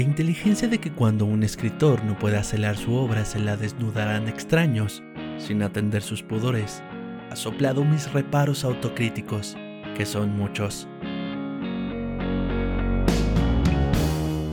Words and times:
La 0.00 0.06
inteligencia 0.06 0.66
de 0.66 0.78
que 0.78 0.90
cuando 0.90 1.26
un 1.26 1.42
escritor 1.42 2.02
no 2.04 2.18
pueda 2.18 2.42
celar 2.42 2.78
su 2.78 2.94
obra 2.94 3.26
se 3.26 3.38
la 3.38 3.58
desnudarán 3.58 4.28
extraños, 4.28 5.02
sin 5.36 5.62
atender 5.62 6.00
sus 6.00 6.22
pudores, 6.22 6.82
ha 7.28 7.36
soplado 7.36 7.84
mis 7.84 8.10
reparos 8.10 8.64
autocríticos, 8.64 9.58
que 9.94 10.06
son 10.06 10.34
muchos. 10.34 10.88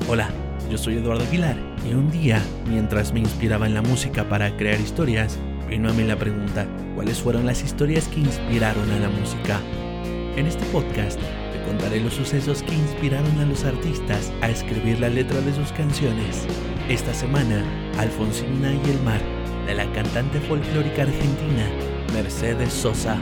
Hola, 0.10 0.29
yo 0.70 0.78
soy 0.78 0.97
Eduardo 0.97 1.23
Aguilar 1.23 1.55
y 1.89 1.93
un 1.93 2.11
día, 2.11 2.43
mientras 2.68 3.14
me 3.14 3.21
inspiraba 3.21 3.68
en 3.68 3.73
la 3.73 3.82
música 3.82 4.27
para 4.27 4.54
crear 4.57 4.82
historias, 4.82 5.39
vino 5.70 5.89
a 5.89 5.93
mí 5.93 6.04
la 6.04 6.18
pregunta, 6.18 6.68
¿cuáles 6.93 7.21
fueron 7.21 7.45
las 7.45 7.64
historias 7.64 8.09
que 8.09 8.20
inspiraron 8.20 8.91
a 8.91 9.00
la 9.00 9.07
música? 9.07 9.61
En 10.36 10.45
este 10.45 10.66
podcast 10.73 11.21
contaré 11.68 11.99
los 11.99 12.13
sucesos 12.13 12.63
que 12.63 12.73
inspiraron 12.73 13.39
a 13.39 13.45
los 13.45 13.65
artistas 13.65 14.31
a 14.41 14.50
escribir 14.50 15.02
la 15.02 15.09
letra 15.09 15.41
de 15.41 15.54
sus 15.54 15.71
canciones. 15.73 16.47
Esta 16.88 17.14
semana, 17.14 17.64
Alfonsina 17.97 18.71
y 18.71 18.89
el 18.89 19.01
mar, 19.04 19.21
de 19.65 19.75
la 19.75 19.92
cantante 19.92 20.39
folclórica 20.39 21.01
argentina 21.01 21.69
Mercedes 22.14 22.71
Sosa. 22.71 23.18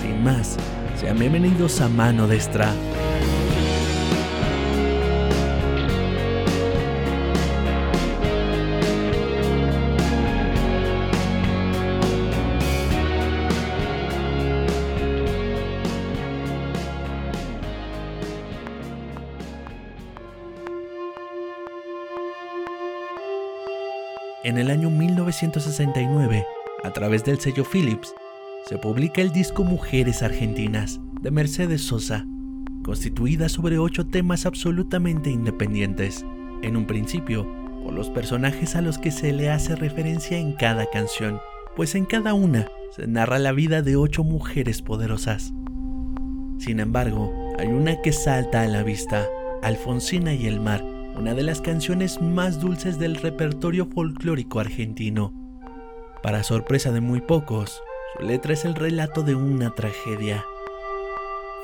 Sin 0.00 0.24
más, 0.24 0.56
sean 0.98 1.18
bienvenidos 1.18 1.80
a 1.82 1.88
Mano 1.88 2.26
Destra. 2.26 2.72
En 24.44 24.58
el 24.58 24.72
año 24.72 24.90
1969, 24.90 26.44
a 26.82 26.92
través 26.92 27.24
del 27.24 27.38
sello 27.38 27.64
Philips, 27.64 28.12
se 28.66 28.76
publica 28.76 29.22
el 29.22 29.30
disco 29.30 29.62
Mujeres 29.62 30.20
Argentinas 30.24 30.98
de 31.20 31.30
Mercedes 31.30 31.82
Sosa, 31.82 32.26
constituida 32.82 33.48
sobre 33.48 33.78
ocho 33.78 34.04
temas 34.08 34.44
absolutamente 34.44 35.30
independientes, 35.30 36.26
en 36.62 36.76
un 36.76 36.86
principio 36.88 37.46
por 37.84 37.92
los 37.92 38.10
personajes 38.10 38.74
a 38.74 38.80
los 38.80 38.98
que 38.98 39.12
se 39.12 39.32
le 39.32 39.48
hace 39.48 39.76
referencia 39.76 40.36
en 40.36 40.54
cada 40.54 40.86
canción, 40.86 41.38
pues 41.76 41.94
en 41.94 42.04
cada 42.04 42.34
una 42.34 42.66
se 42.90 43.06
narra 43.06 43.38
la 43.38 43.52
vida 43.52 43.80
de 43.80 43.94
ocho 43.94 44.24
mujeres 44.24 44.82
poderosas. 44.82 45.52
Sin 46.58 46.80
embargo, 46.80 47.32
hay 47.60 47.68
una 47.68 48.02
que 48.02 48.10
salta 48.10 48.62
a 48.62 48.66
la 48.66 48.82
vista, 48.82 49.24
Alfonsina 49.62 50.34
y 50.34 50.48
el 50.48 50.58
mar, 50.58 50.84
una 51.16 51.34
de 51.34 51.42
las 51.42 51.60
canciones 51.60 52.20
más 52.20 52.60
dulces 52.60 52.98
del 52.98 53.16
repertorio 53.16 53.86
folclórico 53.86 54.60
argentino. 54.60 55.32
Para 56.22 56.42
sorpresa 56.42 56.92
de 56.92 57.00
muy 57.00 57.20
pocos, 57.20 57.80
su 58.16 58.26
letra 58.26 58.52
es 58.52 58.64
el 58.64 58.74
relato 58.74 59.22
de 59.22 59.34
una 59.34 59.74
tragedia. 59.74 60.44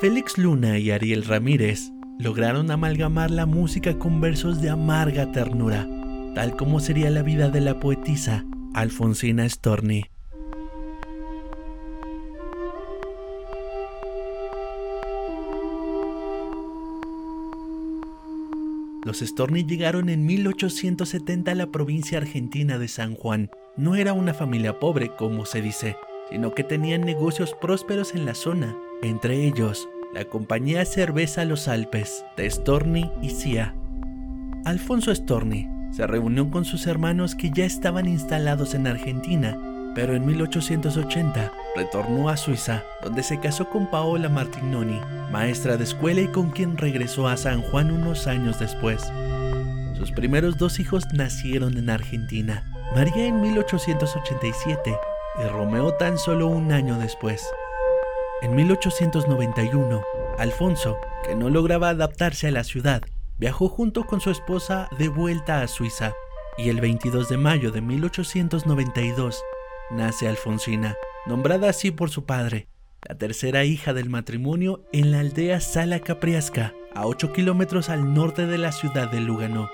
Félix 0.00 0.38
Luna 0.38 0.78
y 0.78 0.90
Ariel 0.90 1.24
Ramírez 1.24 1.90
lograron 2.18 2.70
amalgamar 2.70 3.30
la 3.30 3.46
música 3.46 3.98
con 3.98 4.20
versos 4.20 4.60
de 4.60 4.70
amarga 4.70 5.32
ternura, 5.32 5.88
tal 6.34 6.56
como 6.56 6.80
sería 6.80 7.10
la 7.10 7.22
vida 7.22 7.48
de 7.48 7.60
la 7.60 7.80
poetisa 7.80 8.44
Alfonsina 8.74 9.48
Storni. 9.48 10.05
Los 19.09 19.20
Storni 19.20 19.64
llegaron 19.64 20.11
en 20.11 20.27
1870 20.27 21.53
a 21.53 21.55
la 21.55 21.69
provincia 21.69 22.19
argentina 22.19 22.77
de 22.77 22.89
San 22.89 23.14
Juan. 23.14 23.48
No 23.75 23.97
era 23.97 24.12
una 24.12 24.34
familia 24.34 24.78
pobre, 24.78 25.12
como 25.17 25.47
se 25.47 25.62
dice, 25.62 25.97
sino 26.28 26.53
que 26.53 26.62
tenían 26.62 27.06
negocios 27.06 27.57
prósperos 27.58 28.14
en 28.14 28.27
la 28.27 28.35
zona, 28.35 28.77
entre 29.01 29.47
ellos 29.47 29.89
la 30.13 30.27
compañía 30.27 30.85
Cerveza 30.85 31.47
Los 31.47 31.68
Alpes 31.68 32.23
de 32.36 32.51
Storni 32.51 33.11
y 33.23 33.30
Cia. 33.30 33.74
Alfonso 34.67 35.14
Storni 35.14 35.67
se 35.91 36.07
reunió 36.07 36.51
con 36.51 36.67
sus 36.67 36.86
hermanos 36.86 37.35
que 37.35 37.51
ya 37.51 37.64
estaban 37.64 38.07
instalados 38.07 38.74
en 38.74 38.86
Argentina, 38.86 39.57
pero 39.95 40.17
en 40.17 40.27
1880 40.27 41.51
retornó 41.78 42.28
a 42.28 42.36
Suiza, 42.36 42.83
donde 43.05 43.22
se 43.22 43.39
casó 43.39 43.70
con 43.70 43.89
Paola 43.89 44.28
Martignoni, 44.28 45.00
maestra 45.30 45.77
de 45.77 45.84
escuela 45.84 46.20
y 46.20 46.27
con 46.27 46.50
quien 46.50 46.77
regresó 46.77 47.28
a 47.28 47.36
San 47.36 47.62
Juan 47.62 47.92
unos 47.92 48.27
años 48.27 48.58
después. 48.58 49.00
Sus 49.96 50.11
primeros 50.11 50.58
dos 50.58 50.80
hijos 50.80 51.05
nacieron 51.12 51.78
en 51.78 51.88
Argentina, 51.88 52.64
María 52.96 53.27
en 53.27 53.40
1887 53.40 54.96
y 55.38 55.48
Romeo 55.48 55.94
tan 55.94 56.18
solo 56.18 56.48
un 56.48 56.72
año 56.72 56.98
después. 56.98 57.48
En 58.42 58.56
1891, 58.56 60.02
Alfonso, 60.36 60.98
que 61.24 61.36
no 61.36 61.48
lograba 61.48 61.90
adaptarse 61.90 62.48
a 62.48 62.50
la 62.50 62.64
ciudad, 62.64 63.02
viajó 63.38 63.68
junto 63.68 64.05
con 64.05 64.20
su 64.20 64.33
esposa 64.33 64.88
de 64.98 65.06
vuelta 65.06 65.62
a 65.62 65.68
Suiza 65.68 66.12
y 66.56 66.70
el 66.70 66.80
22 66.80 67.28
de 67.28 67.36
mayo 67.36 67.70
de 67.70 67.83
1892 67.83 69.40
nace 69.90 70.28
Alfonsina, 70.28 70.96
nombrada 71.28 71.68
así 71.68 71.90
por 71.90 72.11
su 72.11 72.24
padre, 72.24 72.68
la 73.06 73.16
tercera 73.16 73.64
hija 73.64 73.92
del 73.92 74.08
matrimonio 74.08 74.83
en 74.92 75.12
la 75.12 75.20
aldea 75.20 75.61
Sala 75.61 76.00
Capriasca, 76.00 76.74
a 76.94 77.06
8 77.06 77.33
kilómetros 77.33 77.90
al 77.90 78.14
norte 78.14 78.46
de 78.46 78.58
la 78.58 78.72
ciudad 78.72 79.11
de 79.11 79.20
Lugano. 79.20 79.68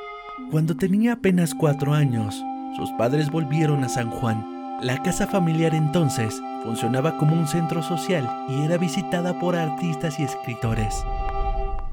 Cuando 0.51 0.77
tenía 0.77 1.15
apenas 1.15 1.55
cuatro 1.55 1.95
años, 1.95 2.35
sus 2.77 2.91
padres 2.99 3.31
volvieron 3.31 3.85
a 3.85 3.89
San 3.89 4.11
Juan. 4.11 4.79
La 4.83 5.01
casa 5.03 5.29
familiar 5.29 5.75
entonces 5.75 6.43
funcionaba 6.65 7.17
como 7.19 7.35
un 7.35 7.47
centro 7.47 7.83
social 7.83 8.29
y 8.49 8.65
era 8.65 8.77
visitada 8.77 9.39
por 9.39 9.55
artistas 9.55 10.19
y 10.19 10.25
escritores. 10.25 11.05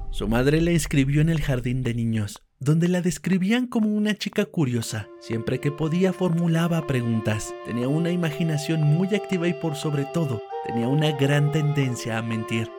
Su 0.10 0.28
madre 0.28 0.60
la 0.60 0.72
inscribió 0.72 1.22
en 1.22 1.30
el 1.30 1.42
jardín 1.42 1.84
de 1.84 1.94
niños, 1.94 2.42
donde 2.62 2.88
la 2.88 3.02
describían 3.02 3.66
como 3.66 3.90
una 3.90 4.16
chica 4.16 4.46
curiosa. 4.46 5.10
Siempre 5.20 5.60
que 5.60 5.72
podía 5.72 6.14
formulaba 6.14 6.86
preguntas, 6.86 7.54
tenía 7.66 7.88
una 7.88 8.12
imaginación 8.12 8.84
muy 8.84 9.14
activa 9.16 9.48
y 9.48 9.54
por 9.54 9.76
sobre 9.76 10.06
todo 10.06 10.44
tenía 10.68 10.88
una 10.88 11.12
gran 11.12 11.52
tendencia 11.52 12.20
a 12.20 12.22
mentir. 12.22 12.70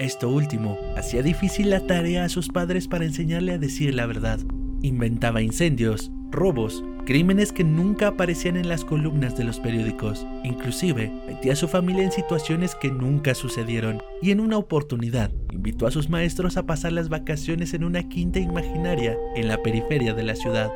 Esto 0.00 0.30
último 0.30 0.78
hacía 0.96 1.22
difícil 1.22 1.70
la 1.70 1.86
tarea 1.86 2.24
a 2.24 2.28
sus 2.30 2.48
padres 2.48 2.88
para 2.88 3.04
enseñarle 3.04 3.52
a 3.52 3.58
decir 3.58 3.94
la 3.94 4.06
verdad. 4.06 4.40
Inventaba 4.82 5.42
incendios, 5.42 6.10
robos, 6.30 6.84
crímenes 7.04 7.52
que 7.52 7.64
nunca 7.64 8.08
aparecían 8.08 8.56
en 8.56 8.68
las 8.68 8.84
columnas 8.84 9.36
de 9.36 9.44
los 9.44 9.58
periódicos. 9.58 10.26
Inclusive, 10.44 11.10
metía 11.26 11.54
a 11.54 11.56
su 11.56 11.66
familia 11.66 12.04
en 12.04 12.12
situaciones 12.12 12.74
que 12.74 12.90
nunca 12.90 13.34
sucedieron. 13.34 14.02
Y 14.22 14.30
en 14.30 14.40
una 14.40 14.56
oportunidad, 14.56 15.32
invitó 15.50 15.86
a 15.86 15.90
sus 15.90 16.10
maestros 16.10 16.56
a 16.56 16.66
pasar 16.66 16.92
las 16.92 17.08
vacaciones 17.08 17.74
en 17.74 17.82
una 17.82 18.08
quinta 18.08 18.38
imaginaria 18.38 19.16
en 19.34 19.48
la 19.48 19.62
periferia 19.62 20.14
de 20.14 20.22
la 20.22 20.36
ciudad. 20.36 20.70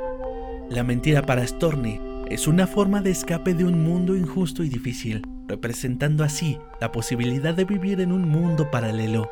La 0.69 0.83
mentira 0.83 1.23
para 1.23 1.47
Storni 1.47 2.01
es 2.29 2.49
una 2.49 2.67
forma 2.67 3.03
de 3.03 3.11
escape 3.11 3.55
de 3.55 3.65
un 3.65 3.85
mundo 3.85 4.17
injusto 4.17 4.65
y 4.65 4.69
difícil, 4.69 5.23
representando 5.47 6.25
así 6.25 6.59
la 6.81 6.91
posibilidad 6.91 7.55
de 7.55 7.67
vivir 7.67 8.01
en 8.01 8.11
un 8.11 8.27
mundo 8.29 8.71
paralelo. 8.71 9.31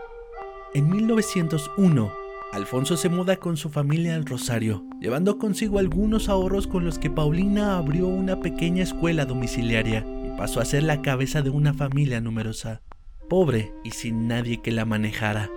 En 0.74 0.88
1901, 0.88 2.19
Alfonso 2.52 2.96
se 2.96 3.08
muda 3.08 3.36
con 3.36 3.56
su 3.56 3.70
familia 3.70 4.16
al 4.16 4.26
Rosario, 4.26 4.84
llevando 5.00 5.38
consigo 5.38 5.78
algunos 5.78 6.28
ahorros 6.28 6.66
con 6.66 6.84
los 6.84 6.98
que 6.98 7.08
Paulina 7.08 7.78
abrió 7.78 8.08
una 8.08 8.40
pequeña 8.40 8.82
escuela 8.82 9.24
domiciliaria 9.24 10.04
y 10.24 10.36
pasó 10.36 10.60
a 10.60 10.64
ser 10.64 10.82
la 10.82 11.00
cabeza 11.00 11.42
de 11.42 11.50
una 11.50 11.74
familia 11.74 12.20
numerosa, 12.20 12.82
pobre 13.28 13.72
y 13.84 13.92
sin 13.92 14.26
nadie 14.26 14.60
que 14.60 14.72
la 14.72 14.84
manejara. 14.84 15.48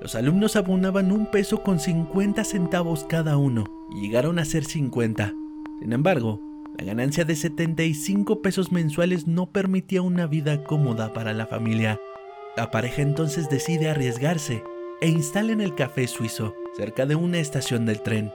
Los 0.00 0.14
alumnos 0.14 0.56
abonaban 0.56 1.12
un 1.12 1.30
peso 1.30 1.62
con 1.62 1.78
50 1.78 2.42
centavos 2.44 3.04
cada 3.04 3.36
uno 3.36 3.64
y 3.94 4.00
llegaron 4.00 4.38
a 4.38 4.46
ser 4.46 4.64
50. 4.64 5.34
Sin 5.80 5.92
embargo, 5.92 6.40
la 6.78 6.86
ganancia 6.86 7.26
de 7.26 7.36
75 7.36 8.40
pesos 8.40 8.72
mensuales 8.72 9.26
no 9.26 9.52
permitía 9.52 10.00
una 10.00 10.26
vida 10.26 10.64
cómoda 10.64 11.12
para 11.12 11.34
la 11.34 11.46
familia. 11.46 12.00
La 12.56 12.70
pareja 12.70 13.02
entonces 13.02 13.50
decide 13.50 13.90
arriesgarse 13.90 14.62
e 15.00 15.08
instalan 15.08 15.60
el 15.60 15.74
café 15.74 16.06
suizo 16.06 16.54
cerca 16.76 17.06
de 17.06 17.14
una 17.14 17.38
estación 17.38 17.86
del 17.86 18.00
tren. 18.00 18.32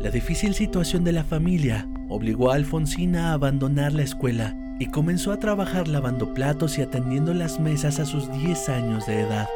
La 0.00 0.10
difícil 0.10 0.54
situación 0.54 1.04
de 1.04 1.12
la 1.12 1.24
familia 1.24 1.86
obligó 2.08 2.50
a 2.50 2.56
Alfonsina 2.56 3.30
a 3.30 3.32
abandonar 3.34 3.92
la 3.92 4.02
escuela 4.02 4.56
y 4.78 4.86
comenzó 4.86 5.32
a 5.32 5.38
trabajar 5.38 5.88
lavando 5.88 6.34
platos 6.34 6.78
y 6.78 6.82
atendiendo 6.82 7.32
las 7.32 7.60
mesas 7.60 8.00
a 8.00 8.06
sus 8.06 8.30
10 8.32 8.68
años 8.70 9.06
de 9.06 9.20
edad. 9.20 9.48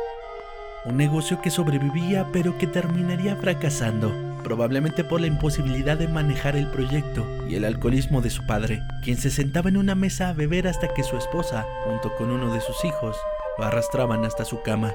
Un 0.84 0.96
negocio 0.96 1.40
que 1.42 1.50
sobrevivía 1.50 2.28
pero 2.32 2.56
que 2.56 2.66
terminaría 2.66 3.36
fracasando, 3.36 4.12
probablemente 4.44 5.02
por 5.04 5.20
la 5.20 5.26
imposibilidad 5.26 5.98
de 5.98 6.08
manejar 6.08 6.56
el 6.56 6.70
proyecto 6.70 7.26
y 7.48 7.56
el 7.56 7.64
alcoholismo 7.64 8.20
de 8.20 8.30
su 8.30 8.46
padre, 8.46 8.80
quien 9.02 9.16
se 9.16 9.30
sentaba 9.30 9.68
en 9.68 9.76
una 9.76 9.94
mesa 9.94 10.28
a 10.28 10.32
beber 10.34 10.68
hasta 10.68 10.88
que 10.94 11.02
su 11.02 11.16
esposa, 11.16 11.66
junto 11.84 12.14
con 12.16 12.30
uno 12.30 12.54
de 12.54 12.60
sus 12.60 12.84
hijos, 12.84 13.16
lo 13.58 13.64
arrastraban 13.64 14.24
hasta 14.24 14.44
su 14.44 14.62
cama. 14.62 14.94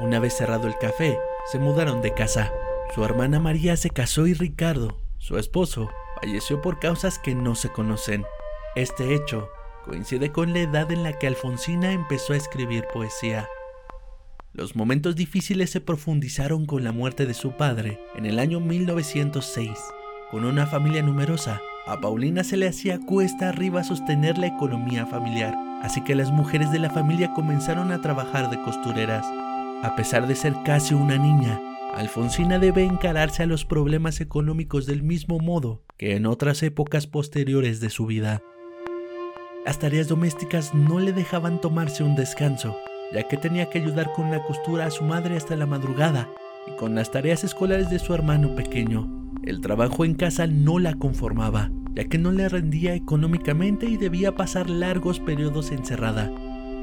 Una 0.00 0.18
vez 0.18 0.36
cerrado 0.36 0.66
el 0.66 0.78
café, 0.78 1.18
se 1.50 1.58
mudaron 1.58 2.02
de 2.02 2.14
casa 2.14 2.52
su 2.94 3.04
hermana 3.04 3.38
María 3.38 3.76
se 3.76 3.90
casó 3.90 4.26
y 4.26 4.32
Ricardo, 4.32 4.98
su 5.18 5.36
esposo, 5.36 5.90
falleció 6.20 6.62
por 6.62 6.78
causas 6.78 7.18
que 7.18 7.34
no 7.34 7.54
se 7.54 7.68
conocen. 7.68 8.24
Este 8.76 9.14
hecho 9.14 9.50
coincide 9.84 10.32
con 10.32 10.54
la 10.54 10.60
edad 10.60 10.90
en 10.90 11.02
la 11.02 11.12
que 11.12 11.26
Alfonsina 11.26 11.92
empezó 11.92 12.32
a 12.32 12.36
escribir 12.36 12.86
poesía. 12.92 13.46
Los 14.54 14.74
momentos 14.74 15.16
difíciles 15.16 15.70
se 15.70 15.82
profundizaron 15.82 16.64
con 16.64 16.82
la 16.82 16.92
muerte 16.92 17.26
de 17.26 17.34
su 17.34 17.52
padre 17.52 18.00
en 18.16 18.24
el 18.24 18.38
año 18.38 18.58
1906. 18.58 19.78
Con 20.30 20.44
una 20.44 20.66
familia 20.66 21.02
numerosa, 21.02 21.60
a 21.86 22.00
Paulina 22.00 22.42
se 22.42 22.56
le 22.56 22.68
hacía 22.68 22.98
cuesta 22.98 23.50
arriba 23.50 23.84
sostener 23.84 24.38
la 24.38 24.46
economía 24.46 25.06
familiar, 25.06 25.54
así 25.82 26.02
que 26.02 26.14
las 26.14 26.30
mujeres 26.30 26.72
de 26.72 26.78
la 26.78 26.90
familia 26.90 27.32
comenzaron 27.34 27.92
a 27.92 28.00
trabajar 28.00 28.50
de 28.50 28.60
costureras. 28.62 29.26
A 29.82 29.94
pesar 29.94 30.26
de 30.26 30.34
ser 30.34 30.54
casi 30.64 30.94
una 30.94 31.18
niña, 31.18 31.60
Alfonsina 31.94 32.58
debe 32.58 32.82
encararse 32.82 33.44
a 33.44 33.46
los 33.46 33.64
problemas 33.64 34.20
económicos 34.20 34.86
del 34.86 35.04
mismo 35.04 35.38
modo 35.38 35.84
que 35.96 36.16
en 36.16 36.26
otras 36.26 36.64
épocas 36.64 37.06
posteriores 37.06 37.80
de 37.80 37.88
su 37.90 38.06
vida. 38.06 38.42
Las 39.64 39.78
tareas 39.78 40.08
domésticas 40.08 40.74
no 40.74 40.98
le 40.98 41.12
dejaban 41.12 41.60
tomarse 41.60 42.02
un 42.02 42.16
descanso, 42.16 42.76
ya 43.12 43.28
que 43.28 43.36
tenía 43.36 43.70
que 43.70 43.78
ayudar 43.78 44.12
con 44.14 44.32
la 44.32 44.42
costura 44.42 44.86
a 44.86 44.90
su 44.90 45.04
madre 45.04 45.36
hasta 45.36 45.54
la 45.54 45.66
madrugada 45.66 46.28
y 46.66 46.76
con 46.76 46.96
las 46.96 47.12
tareas 47.12 47.44
escolares 47.44 47.88
de 47.88 48.00
su 48.00 48.12
hermano 48.14 48.56
pequeño. 48.56 49.08
El 49.44 49.60
trabajo 49.60 50.04
en 50.04 50.14
casa 50.14 50.48
no 50.48 50.80
la 50.80 50.94
conformaba, 50.94 51.70
ya 51.94 52.04
que 52.04 52.18
no 52.18 52.32
le 52.32 52.48
rendía 52.48 52.94
económicamente 52.94 53.86
y 53.86 53.96
debía 53.96 54.34
pasar 54.34 54.68
largos 54.68 55.20
periodos 55.20 55.70
encerrada. 55.70 56.32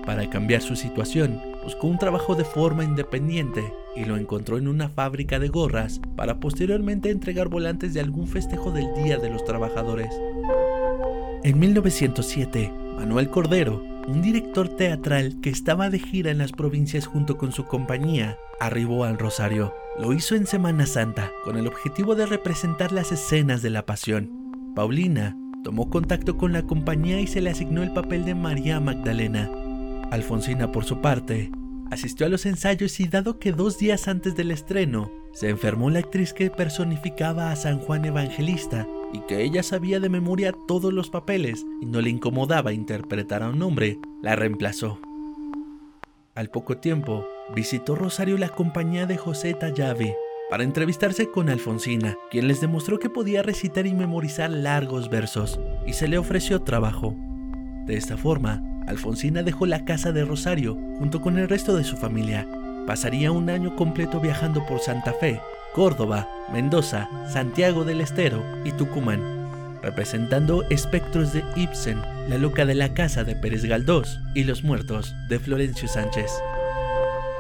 Para 0.05 0.29
cambiar 0.29 0.61
su 0.61 0.75
situación, 0.75 1.41
buscó 1.65 1.87
un 1.87 1.97
trabajo 1.97 2.35
de 2.35 2.45
forma 2.45 2.83
independiente 2.83 3.73
y 3.95 4.05
lo 4.05 4.17
encontró 4.17 4.59
en 4.59 4.67
una 4.67 4.87
fábrica 4.87 5.39
de 5.39 5.47
gorras 5.47 5.99
para 6.15 6.39
posteriormente 6.39 7.09
entregar 7.09 7.49
volantes 7.49 7.95
de 7.95 8.01
algún 8.01 8.27
festejo 8.27 8.71
del 8.71 8.93
Día 8.93 9.17
de 9.17 9.31
los 9.31 9.43
Trabajadores. 9.43 10.09
En 11.43 11.59
1907, 11.59 12.71
Manuel 12.97 13.31
Cordero, 13.31 13.83
un 14.07 14.21
director 14.21 14.69
teatral 14.69 15.39
que 15.41 15.49
estaba 15.49 15.89
de 15.89 15.97
gira 15.97 16.29
en 16.29 16.37
las 16.37 16.51
provincias 16.51 17.07
junto 17.07 17.37
con 17.37 17.51
su 17.51 17.65
compañía, 17.65 18.37
arribó 18.59 19.03
al 19.03 19.17
Rosario. 19.17 19.73
Lo 19.99 20.13
hizo 20.13 20.35
en 20.35 20.45
Semana 20.45 20.85
Santa, 20.85 21.31
con 21.43 21.57
el 21.57 21.65
objetivo 21.65 22.13
de 22.13 22.27
representar 22.27 22.91
las 22.91 23.11
escenas 23.11 23.63
de 23.63 23.71
la 23.71 23.87
pasión. 23.87 24.29
Paulina 24.75 25.35
tomó 25.63 25.89
contacto 25.89 26.37
con 26.37 26.53
la 26.53 26.61
compañía 26.61 27.19
y 27.19 27.25
se 27.25 27.41
le 27.41 27.49
asignó 27.49 27.81
el 27.81 27.91
papel 27.91 28.23
de 28.23 28.35
María 28.35 28.79
Magdalena. 28.79 29.49
Alfonsina, 30.11 30.71
por 30.71 30.85
su 30.85 31.01
parte, 31.01 31.51
asistió 31.91 32.25
a 32.25 32.29
los 32.29 32.45
ensayos 32.45 32.99
y 32.99 33.07
dado 33.07 33.39
que 33.39 33.51
dos 33.51 33.77
días 33.77 34.07
antes 34.07 34.35
del 34.35 34.51
estreno 34.51 35.11
se 35.33 35.49
enfermó 35.49 35.89
la 35.89 35.99
actriz 35.99 36.33
que 36.33 36.49
personificaba 36.49 37.51
a 37.51 37.55
San 37.55 37.79
Juan 37.79 38.05
Evangelista 38.05 38.87
y 39.13 39.19
que 39.21 39.43
ella 39.43 39.63
sabía 39.63 39.99
de 39.99 40.09
memoria 40.09 40.53
todos 40.67 40.93
los 40.93 41.09
papeles 41.09 41.65
y 41.81 41.85
no 41.85 42.01
le 42.01 42.09
incomodaba 42.09 42.73
interpretar 42.73 43.43
a 43.43 43.49
un 43.49 43.61
hombre, 43.61 43.99
la 44.21 44.35
reemplazó. 44.35 44.99
Al 46.35 46.49
poco 46.49 46.77
tiempo, 46.77 47.25
visitó 47.55 47.95
Rosario 47.95 48.37
la 48.37 48.49
compañía 48.49 49.05
de 49.05 49.17
José 49.17 49.53
Tallave 49.53 50.15
para 50.49 50.63
entrevistarse 50.63 51.31
con 51.31 51.49
Alfonsina, 51.49 52.15
quien 52.29 52.47
les 52.47 52.61
demostró 52.61 52.99
que 52.99 53.09
podía 53.09 53.41
recitar 53.41 53.87
y 53.87 53.93
memorizar 53.93 54.51
largos 54.51 55.09
versos, 55.09 55.59
y 55.87 55.93
se 55.93 56.07
le 56.07 56.17
ofreció 56.17 56.61
trabajo. 56.61 57.15
De 57.85 57.97
esta 57.97 58.17
forma, 58.17 58.61
Alfonsina 58.87 59.43
dejó 59.43 59.65
la 59.65 59.85
casa 59.85 60.11
de 60.11 60.25
Rosario 60.25 60.75
junto 60.99 61.21
con 61.21 61.37
el 61.37 61.49
resto 61.49 61.75
de 61.75 61.83
su 61.83 61.97
familia. 61.97 62.47
Pasaría 62.85 63.31
un 63.31 63.49
año 63.49 63.75
completo 63.75 64.19
viajando 64.19 64.65
por 64.65 64.79
Santa 64.79 65.13
Fe, 65.13 65.41
Córdoba, 65.73 66.29
Mendoza, 66.51 67.09
Santiago 67.27 67.83
del 67.83 68.01
Estero 68.01 68.43
y 68.63 68.71
Tucumán, 68.71 69.79
representando 69.81 70.63
espectros 70.69 71.33
de 71.33 71.43
Ibsen, 71.55 72.01
La 72.29 72.37
loca 72.37 72.65
de 72.65 72.75
la 72.75 72.93
casa 72.93 73.23
de 73.23 73.35
Pérez 73.35 73.65
Galdós 73.65 74.19
y 74.35 74.43
Los 74.43 74.63
muertos 74.63 75.15
de 75.29 75.39
Florencio 75.39 75.87
Sánchez. 75.87 76.31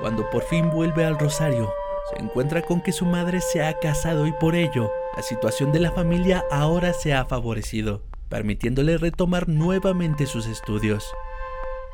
Cuando 0.01 0.29
por 0.29 0.43
fin 0.43 0.69
vuelve 0.71 1.05
al 1.05 1.17
Rosario, 1.17 1.71
se 2.11 2.21
encuentra 2.21 2.61
con 2.61 2.81
que 2.81 2.91
su 2.91 3.05
madre 3.05 3.41
se 3.41 3.63
ha 3.63 3.79
casado 3.79 4.27
y 4.27 4.31
por 4.33 4.55
ello 4.55 4.91
la 5.15 5.23
situación 5.23 5.71
de 5.71 5.79
la 5.79 5.91
familia 5.91 6.43
ahora 6.51 6.93
se 6.93 7.13
ha 7.13 7.25
favorecido, 7.25 8.03
permitiéndole 8.29 8.97
retomar 8.97 9.47
nuevamente 9.47 10.25
sus 10.25 10.45
estudios. 10.45 11.07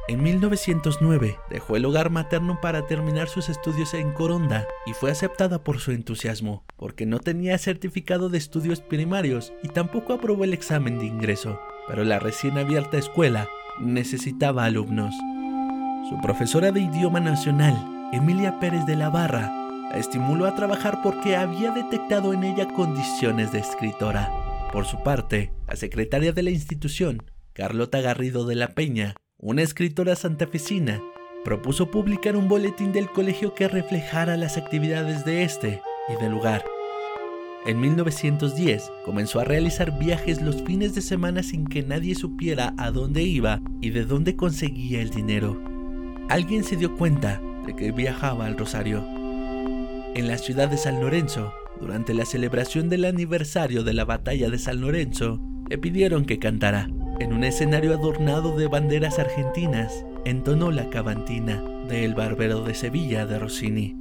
En 0.08 0.24
1909 0.24 1.38
dejó 1.50 1.78
el 1.78 1.86
hogar 1.86 2.10
materno 2.10 2.60
para 2.60 2.88
terminar 2.88 3.30
sus 3.30 3.50
estudios 3.50 3.94
en 3.94 4.12
Coronda 4.14 4.68
y 4.86 4.94
fue 4.94 5.12
aceptada 5.12 5.64
por 5.64 5.80
su 5.80 5.92
entusiasmo, 5.92 6.66
porque 6.76 7.06
no 7.06 7.20
tenía 7.20 7.58
certificado 7.58 8.28
de 8.28 8.40
estudios 8.40 8.82
primarios 8.82 9.54
y 9.64 9.68
tampoco 9.70 10.14
aprobó 10.14 10.44
el 10.44 10.54
examen 10.54 10.98
de 10.98 11.06
ingreso, 11.06 11.60
pero 11.88 12.04
la 12.04 12.20
recién 12.20 12.58
abierta 12.58 12.98
escuela 12.98 13.48
necesitaba 13.80 14.66
alumnos. 14.66 15.14
Su 16.10 16.20
profesora 16.22 16.72
de 16.72 16.82
idioma 16.82 17.20
nacional, 17.20 18.10
Emilia 18.12 18.60
Pérez 18.60 18.86
de 18.86 18.96
la 18.96 19.10
Barra, 19.10 19.52
la 19.92 19.98
estimuló 19.98 20.46
a 20.46 20.56
trabajar 20.56 21.02
porque 21.04 21.36
había 21.36 21.72
detectado 21.72 22.34
en 22.34 22.44
ella 22.44 22.68
condiciones 22.74 23.52
de 23.52 23.60
escritora. 23.60 24.32
Por 24.74 24.86
su 24.86 25.04
parte, 25.04 25.54
la 25.68 25.76
secretaria 25.76 26.34
de 26.34 26.44
la 26.44 26.50
institución, 26.50 27.24
Carlota 27.54 28.02
Garrido 28.02 28.46
de 28.46 28.56
la 28.56 28.70
Peña, 28.70 29.16
una 29.42 29.64
escritora 29.64 30.16
santafesina, 30.16 31.02
propuso 31.44 31.90
publicar 31.90 32.36
un 32.36 32.48
boletín 32.48 32.92
del 32.92 33.10
colegio 33.10 33.56
que 33.56 33.68
reflejara 33.68 34.38
las 34.38 34.56
actividades 34.56 35.26
de 35.26 35.44
este 35.44 35.82
y 36.10 36.22
del 36.22 36.32
lugar. 36.32 36.64
En 37.66 37.80
1910 37.80 38.92
comenzó 39.04 39.40
a 39.40 39.44
realizar 39.44 39.98
viajes 39.98 40.44
los 40.44 40.62
fines 40.62 40.94
de 40.94 41.02
semana 41.02 41.42
sin 41.42 41.66
que 41.66 41.82
nadie 41.82 42.14
supiera 42.14 42.76
a 42.78 42.92
dónde 42.92 43.24
iba 43.24 43.62
y 43.82 43.90
de 43.90 44.06
dónde 44.06 44.36
conseguía 44.36 45.02
el 45.02 45.10
dinero. 45.10 45.60
Alguien 46.30 46.64
se 46.64 46.76
dio 46.76 46.96
cuenta 46.96 47.42
de 47.66 47.76
que 47.76 47.92
viajaba 47.92 48.46
al 48.46 48.58
Rosario. 48.58 49.04
En 50.14 50.28
la 50.28 50.38
ciudad 50.38 50.70
de 50.70 50.78
San 50.78 51.02
Lorenzo, 51.02 51.52
durante 51.80 52.14
la 52.14 52.26
celebración 52.26 52.90
del 52.90 53.06
aniversario 53.06 53.84
de 53.84 53.94
la 53.94 54.06
batalla 54.06 54.52
de 54.52 54.60
San 54.60 54.82
Lorenzo, 54.82 55.42
le 55.68 55.80
pidieron 55.80 56.26
que 56.26 56.38
cantara. 56.38 56.88
En 57.22 57.34
un 57.34 57.44
escenario 57.44 57.94
adornado 57.94 58.58
de 58.58 58.68
banderas 58.68 59.20
argentinas, 59.20 60.08
entonó 60.26 60.72
la 60.72 60.90
cabantina 60.90 61.62
de 61.88 62.04
El 62.04 62.16
Barbero 62.16 62.64
de 62.64 62.74
Sevilla 62.74 63.28
de 63.28 63.38
Rossini. 63.38 63.96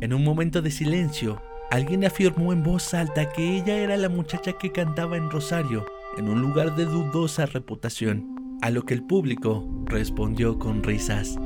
En 0.00 0.12
un 0.12 0.24
momento 0.24 0.60
de 0.60 0.72
silencio, 0.72 1.40
alguien 1.70 2.04
afirmó 2.04 2.52
en 2.52 2.64
voz 2.64 2.94
alta 2.94 3.30
que 3.30 3.56
ella 3.56 3.78
era 3.78 3.96
la 3.96 4.08
muchacha 4.08 4.54
que 4.54 4.72
cantaba 4.72 5.16
en 5.16 5.30
Rosario, 5.30 5.86
en 6.18 6.28
un 6.28 6.42
lugar 6.42 6.74
de 6.74 6.84
dudosa 6.84 7.46
reputación, 7.46 8.58
a 8.60 8.70
lo 8.70 8.82
que 8.86 8.94
el 8.94 9.04
público 9.04 9.64
respondió 9.84 10.58
con 10.58 10.82
risas. 10.82 11.38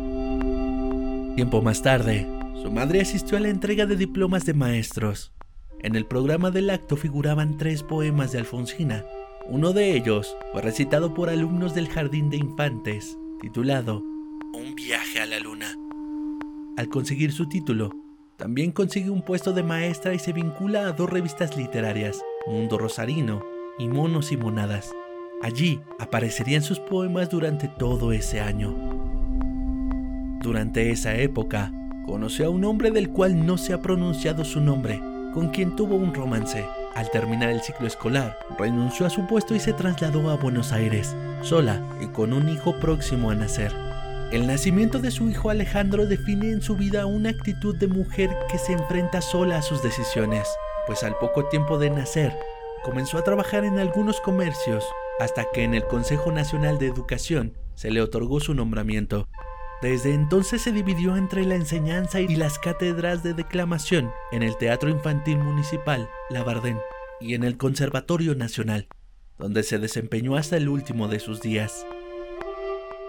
Tiempo 1.34 1.60
más 1.60 1.82
tarde, 1.82 2.26
su 2.62 2.72
madre 2.72 3.02
asistió 3.02 3.36
a 3.36 3.40
la 3.40 3.50
entrega 3.50 3.84
de 3.84 3.96
diplomas 3.96 4.46
de 4.46 4.54
maestros. 4.54 5.34
En 5.82 5.94
el 5.94 6.06
programa 6.06 6.50
del 6.50 6.70
acto 6.70 6.96
figuraban 6.96 7.58
tres 7.58 7.82
poemas 7.82 8.32
de 8.32 8.38
Alfonsina, 8.38 9.04
uno 9.48 9.72
de 9.72 9.96
ellos 9.96 10.36
fue 10.52 10.62
recitado 10.62 11.14
por 11.14 11.28
alumnos 11.28 11.74
del 11.74 11.88
Jardín 11.88 12.30
de 12.30 12.36
Infantes, 12.36 13.16
titulado 13.40 14.02
Un 14.52 14.74
viaje 14.74 15.20
a 15.20 15.26
la 15.26 15.38
luna. 15.38 15.76
Al 16.76 16.88
conseguir 16.88 17.32
su 17.32 17.48
título, 17.48 17.90
también 18.36 18.72
consigue 18.72 19.10
un 19.10 19.22
puesto 19.22 19.52
de 19.52 19.62
maestra 19.62 20.14
y 20.14 20.18
se 20.18 20.32
vincula 20.32 20.88
a 20.88 20.92
dos 20.92 21.08
revistas 21.08 21.56
literarias, 21.56 22.20
Mundo 22.46 22.76
Rosarino 22.76 23.42
y 23.78 23.88
Monos 23.88 24.32
y 24.32 24.36
Monadas. 24.36 24.92
Allí 25.42 25.80
aparecerían 25.98 26.62
sus 26.62 26.80
poemas 26.80 27.30
durante 27.30 27.68
todo 27.68 28.12
ese 28.12 28.40
año. 28.40 28.74
Durante 30.42 30.90
esa 30.90 31.14
época, 31.16 31.72
conoció 32.04 32.46
a 32.46 32.50
un 32.50 32.64
hombre 32.64 32.90
del 32.90 33.10
cual 33.10 33.46
no 33.46 33.58
se 33.58 33.72
ha 33.72 33.80
pronunciado 33.80 34.44
su 34.44 34.60
nombre, 34.60 35.00
con 35.32 35.50
quien 35.50 35.76
tuvo 35.76 35.96
un 35.96 36.14
romance. 36.14 36.64
Al 36.96 37.10
terminar 37.10 37.50
el 37.50 37.60
ciclo 37.60 37.86
escolar, 37.86 38.38
renunció 38.58 39.04
a 39.04 39.10
su 39.10 39.26
puesto 39.26 39.54
y 39.54 39.60
se 39.60 39.74
trasladó 39.74 40.30
a 40.30 40.36
Buenos 40.36 40.72
Aires, 40.72 41.14
sola 41.42 41.82
y 42.00 42.06
con 42.06 42.32
un 42.32 42.48
hijo 42.48 42.74
próximo 42.80 43.30
a 43.30 43.34
nacer. 43.34 43.70
El 44.32 44.46
nacimiento 44.46 44.98
de 44.98 45.10
su 45.10 45.28
hijo 45.28 45.50
Alejandro 45.50 46.06
define 46.06 46.52
en 46.52 46.62
su 46.62 46.74
vida 46.74 47.04
una 47.04 47.28
actitud 47.28 47.76
de 47.76 47.86
mujer 47.86 48.30
que 48.50 48.56
se 48.56 48.72
enfrenta 48.72 49.20
sola 49.20 49.58
a 49.58 49.62
sus 49.62 49.82
decisiones, 49.82 50.48
pues 50.86 51.02
al 51.02 51.18
poco 51.18 51.44
tiempo 51.44 51.76
de 51.76 51.90
nacer, 51.90 52.34
comenzó 52.82 53.18
a 53.18 53.24
trabajar 53.24 53.66
en 53.66 53.78
algunos 53.78 54.22
comercios, 54.22 54.82
hasta 55.20 55.44
que 55.52 55.64
en 55.64 55.74
el 55.74 55.86
Consejo 55.86 56.32
Nacional 56.32 56.78
de 56.78 56.86
Educación 56.86 57.52
se 57.74 57.90
le 57.90 58.00
otorgó 58.00 58.40
su 58.40 58.54
nombramiento. 58.54 59.28
Desde 59.82 60.14
entonces 60.14 60.62
se 60.62 60.72
dividió 60.72 61.16
entre 61.16 61.44
la 61.44 61.54
enseñanza 61.54 62.20
y 62.20 62.34
las 62.34 62.58
cátedras 62.58 63.22
de 63.22 63.34
declamación 63.34 64.10
en 64.32 64.42
el 64.42 64.56
Teatro 64.56 64.88
Infantil 64.88 65.38
Municipal 65.38 66.08
Labardén 66.30 66.78
y 67.20 67.34
en 67.34 67.44
el 67.44 67.58
Conservatorio 67.58 68.34
Nacional, 68.34 68.88
donde 69.38 69.62
se 69.62 69.78
desempeñó 69.78 70.36
hasta 70.36 70.56
el 70.56 70.70
último 70.70 71.08
de 71.08 71.20
sus 71.20 71.42
días. 71.42 71.86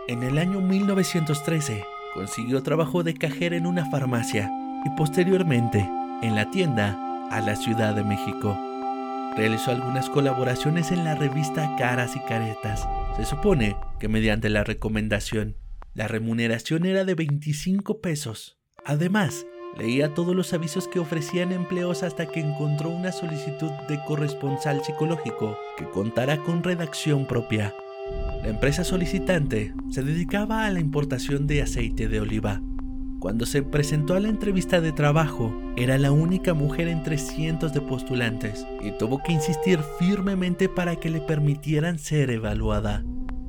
En 0.09 0.23
el 0.23 0.37
año 0.37 0.59
1913 0.59 1.85
consiguió 2.13 2.61
trabajo 2.63 3.03
de 3.03 3.13
cajera 3.13 3.55
en 3.55 3.65
una 3.65 3.89
farmacia 3.89 4.51
y 4.85 4.89
posteriormente 4.97 5.89
en 6.21 6.35
la 6.35 6.51
tienda 6.51 6.97
a 7.31 7.39
la 7.39 7.55
Ciudad 7.55 7.95
de 7.95 8.03
México. 8.03 8.57
Realizó 9.37 9.71
algunas 9.71 10.09
colaboraciones 10.09 10.91
en 10.91 11.05
la 11.05 11.15
revista 11.15 11.75
Caras 11.77 12.15
y 12.15 12.19
Caretas. 12.21 12.87
Se 13.15 13.25
supone 13.25 13.77
que 13.99 14.07
mediante 14.07 14.49
la 14.49 14.63
recomendación, 14.63 15.55
la 15.97 16.07
remuneración 16.07 16.85
era 16.85 17.05
de 17.05 17.15
25 17.15 18.01
pesos. 18.01 18.59
Además, 18.85 19.47
leía 19.79 20.13
todos 20.13 20.35
los 20.35 20.53
avisos 20.53 20.87
que 20.87 20.99
ofrecían 20.99 21.51
empleos 21.51 22.03
hasta 22.03 22.27
que 22.27 22.39
encontró 22.39 22.91
una 22.91 23.11
solicitud 23.11 23.71
de 23.89 23.99
corresponsal 24.05 24.83
psicológico 24.83 25.57
que 25.75 25.89
contara 25.89 26.37
con 26.43 26.61
redacción 26.61 27.25
propia. 27.25 27.73
La 28.43 28.49
empresa 28.49 28.83
solicitante 28.83 29.73
se 29.89 30.03
dedicaba 30.03 30.67
a 30.67 30.71
la 30.71 30.79
importación 30.79 31.47
de 31.47 31.63
aceite 31.63 32.07
de 32.07 32.21
oliva. 32.21 32.61
Cuando 33.19 33.47
se 33.47 33.63
presentó 33.63 34.13
a 34.13 34.19
la 34.19 34.29
entrevista 34.29 34.79
de 34.79 34.91
trabajo, 34.91 35.59
era 35.77 35.97
la 35.97 36.11
única 36.11 36.53
mujer 36.53 36.89
entre 36.89 37.17
cientos 37.17 37.73
de 37.73 37.81
postulantes 37.81 38.67
y 38.83 38.91
tuvo 38.99 39.23
que 39.23 39.31
insistir 39.31 39.79
firmemente 39.97 40.69
para 40.69 40.97
que 40.97 41.09
le 41.09 41.21
permitieran 41.21 41.97
ser 41.97 42.29
evaluada. 42.29 43.03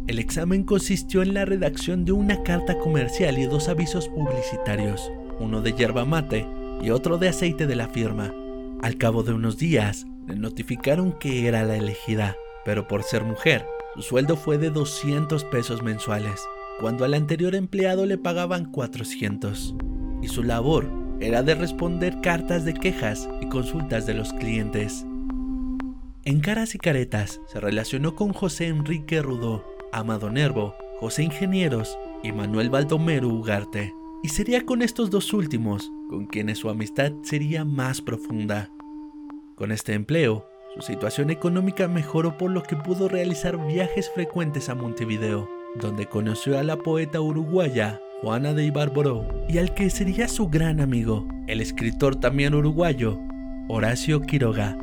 El 0.09 0.19
examen 0.19 0.65
consistió 0.65 1.21
en 1.21 1.35
la 1.35 1.45
redacción 1.45 2.07
de 2.07 2.13
una 2.13 2.43
carta 2.43 2.79
comercial 2.79 3.39
y 3.39 3.45
dos 3.45 3.69
avisos 3.69 4.09
publicitarios, 4.09 5.13
uno 5.39 5.61
de 5.61 5.75
yerba 5.75 6.07
mate 6.07 6.47
y 6.81 6.89
otro 6.89 7.19
de 7.19 7.29
aceite 7.29 7.67
de 7.67 7.77
la 7.77 7.89
firma. 7.89 8.33
Al 8.81 8.97
cabo 8.97 9.23
de 9.23 9.35
unos 9.35 9.59
días, 9.59 10.07
le 10.27 10.37
notificaron 10.37 11.13
que 11.13 11.47
era 11.47 11.63
la 11.65 11.77
elegida, 11.77 12.37
pero 12.65 12.89
por 12.89 13.03
ser 13.03 13.23
mujer, 13.23 13.67
su 13.97 14.01
sueldo 14.01 14.37
fue 14.37 14.57
de 14.57 14.71
200 14.71 15.45
pesos 15.45 15.83
mensuales, 15.83 16.41
cuando 16.81 17.05
al 17.05 17.13
anterior 17.13 17.55
empleado 17.55 18.07
le 18.07 18.17
pagaban 18.17 18.73
400. 18.73 19.75
Y 20.23 20.29
su 20.29 20.43
labor 20.43 20.91
era 21.21 21.43
de 21.43 21.55
responder 21.55 22.23
cartas 22.23 22.65
de 22.65 22.73
quejas 22.73 23.29
y 23.43 23.49
consultas 23.51 24.07
de 24.07 24.15
los 24.15 24.33
clientes. 24.33 25.05
En 26.25 26.41
Caras 26.41 26.75
y 26.75 26.79
Caretas 26.79 27.43
se 27.47 27.61
relacionó 27.61 28.17
con 28.17 28.33
José 28.33 28.69
Enrique 28.69 29.21
Rudó, 29.21 29.78
Amado 29.93 30.31
Nervo, 30.31 30.75
José 31.01 31.23
Ingenieros 31.23 31.99
y 32.23 32.33
Manuel 32.33 32.71
Baldomero 32.71 33.29
Ugarte. 33.29 33.95
Y 34.23 34.29
sería 34.29 34.67
con 34.67 34.83
estos 34.83 35.11
dos 35.11 35.33
últimos 35.33 35.91
con 36.09 36.27
quienes 36.27 36.59
su 36.59 36.71
amistad 36.71 37.13
sería 37.23 37.65
más 37.65 38.01
profunda. 38.01 38.71
Con 39.55 39.73
este 39.73 39.95
empleo, 39.95 40.47
su 40.75 40.83
situación 40.83 41.31
económica 41.31 41.87
mejoró 41.89 42.37
por 42.37 42.51
lo 42.51 42.63
que 42.63 42.77
pudo 42.77 43.09
realizar 43.09 43.57
viajes 43.67 44.11
frecuentes 44.15 44.69
a 44.69 44.75
Montevideo, 44.75 45.49
donde 45.81 46.07
conoció 46.07 46.59
a 46.59 46.63
la 46.63 46.77
poeta 46.79 47.21
uruguaya 47.21 48.01
Juana 48.21 48.53
de 48.53 48.65
Ibarboró 48.65 49.27
y 49.49 49.59
al 49.59 49.75
que 49.75 49.91
sería 49.91 50.27
su 50.27 50.49
gran 50.49 50.81
amigo, 50.81 51.29
el 51.47 51.61
escritor 51.61 52.17
también 52.17 52.55
uruguayo, 52.55 53.19
Horacio 53.69 54.23
Quiroga. 54.23 54.77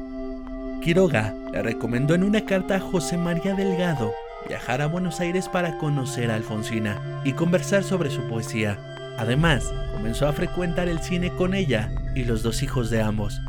Quiroga 0.81 1.35
le 1.51 1.61
recomendó 1.61 2.13
en 2.13 2.23
una 2.23 2.45
carta 2.45 2.75
a 2.75 2.79
José 2.79 3.17
María 3.17 3.55
Delgado 3.55 4.13
viajar 4.47 4.81
a 4.81 4.87
Buenos 4.87 5.19
Aires 5.19 5.49
para 5.49 5.77
conocer 5.77 6.31
a 6.31 6.35
Alfonsina 6.35 7.21
y 7.23 7.33
conversar 7.33 7.83
sobre 7.83 8.09
su 8.09 8.21
poesía. 8.27 8.77
Además, 9.17 9.73
comenzó 9.93 10.27
a 10.27 10.33
frecuentar 10.33 10.87
el 10.87 10.99
cine 10.99 11.31
con 11.35 11.53
ella 11.53 11.89
y 12.15 12.23
los 12.23 12.43
dos 12.43 12.63
hijos 12.63 12.89
de 12.89 13.01
ambos. 13.01 13.39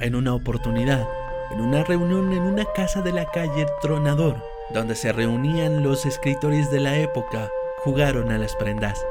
En 0.00 0.14
una 0.14 0.34
oportunidad, 0.34 1.06
en 1.50 1.60
una 1.60 1.84
reunión 1.84 2.32
en 2.32 2.42
una 2.42 2.64
casa 2.74 3.02
de 3.02 3.12
la 3.12 3.26
calle 3.26 3.66
Tronador, 3.80 4.42
donde 4.72 4.94
se 4.94 5.12
reunían 5.12 5.82
los 5.82 6.06
escritores 6.06 6.70
de 6.70 6.80
la 6.80 6.98
época, 6.98 7.48
jugaron 7.84 8.30
a 8.30 8.38
las 8.38 8.56
prendas, 8.56 9.04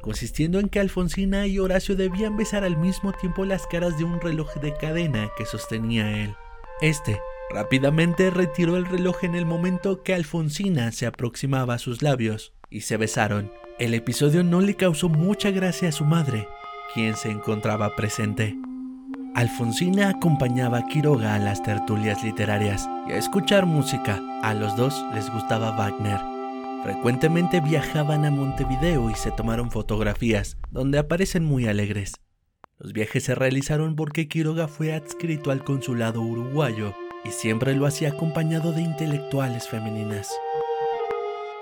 consistiendo 0.00 0.60
en 0.60 0.68
que 0.68 0.80
Alfonsina 0.80 1.46
y 1.46 1.58
Horacio 1.58 1.96
debían 1.96 2.36
besar 2.36 2.64
al 2.64 2.76
mismo 2.76 3.12
tiempo 3.12 3.44
las 3.44 3.66
caras 3.66 3.98
de 3.98 4.04
un 4.04 4.20
reloj 4.20 4.54
de 4.56 4.74
cadena 4.74 5.30
que 5.36 5.46
sostenía 5.46 6.22
él. 6.22 6.36
Este 6.80 7.20
rápidamente 7.50 8.30
retiró 8.30 8.76
el 8.76 8.86
reloj 8.86 9.24
en 9.24 9.34
el 9.34 9.46
momento 9.46 10.02
que 10.02 10.14
Alfonsina 10.14 10.92
se 10.92 11.06
aproximaba 11.06 11.74
a 11.74 11.78
sus 11.78 12.02
labios 12.02 12.52
y 12.70 12.82
se 12.82 12.96
besaron. 12.96 13.52
El 13.78 13.94
episodio 13.94 14.42
no 14.42 14.60
le 14.60 14.74
causó 14.74 15.08
mucha 15.08 15.50
gracia 15.50 15.88
a 15.88 15.92
su 15.92 16.04
madre, 16.04 16.48
quien 16.94 17.16
se 17.16 17.30
encontraba 17.30 17.94
presente. 17.96 18.56
Alfonsina 19.34 20.10
acompañaba 20.10 20.78
a 20.78 20.86
Quiroga 20.86 21.34
a 21.34 21.38
las 21.38 21.62
tertulias 21.62 22.22
literarias 22.22 22.88
y 23.08 23.12
a 23.12 23.16
escuchar 23.16 23.66
música. 23.66 24.20
A 24.42 24.52
los 24.54 24.76
dos 24.76 25.02
les 25.14 25.30
gustaba 25.32 25.76
Wagner. 25.76 26.20
Frecuentemente 26.82 27.60
viajaban 27.60 28.24
a 28.24 28.30
Montevideo 28.30 29.08
y 29.08 29.14
se 29.14 29.30
tomaron 29.30 29.70
fotografías, 29.70 30.58
donde 30.70 30.98
aparecen 30.98 31.44
muy 31.44 31.66
alegres. 31.66 32.14
Los 32.78 32.92
viajes 32.92 33.24
se 33.24 33.34
realizaron 33.34 33.94
porque 33.94 34.28
Quiroga 34.28 34.68
fue 34.68 34.92
adscrito 34.92 35.50
al 35.50 35.64
consulado 35.64 36.20
uruguayo 36.20 36.94
y 37.24 37.30
siempre 37.30 37.74
lo 37.74 37.86
hacía 37.86 38.10
acompañado 38.10 38.72
de 38.72 38.82
intelectuales 38.82 39.68
femeninas. 39.68 40.28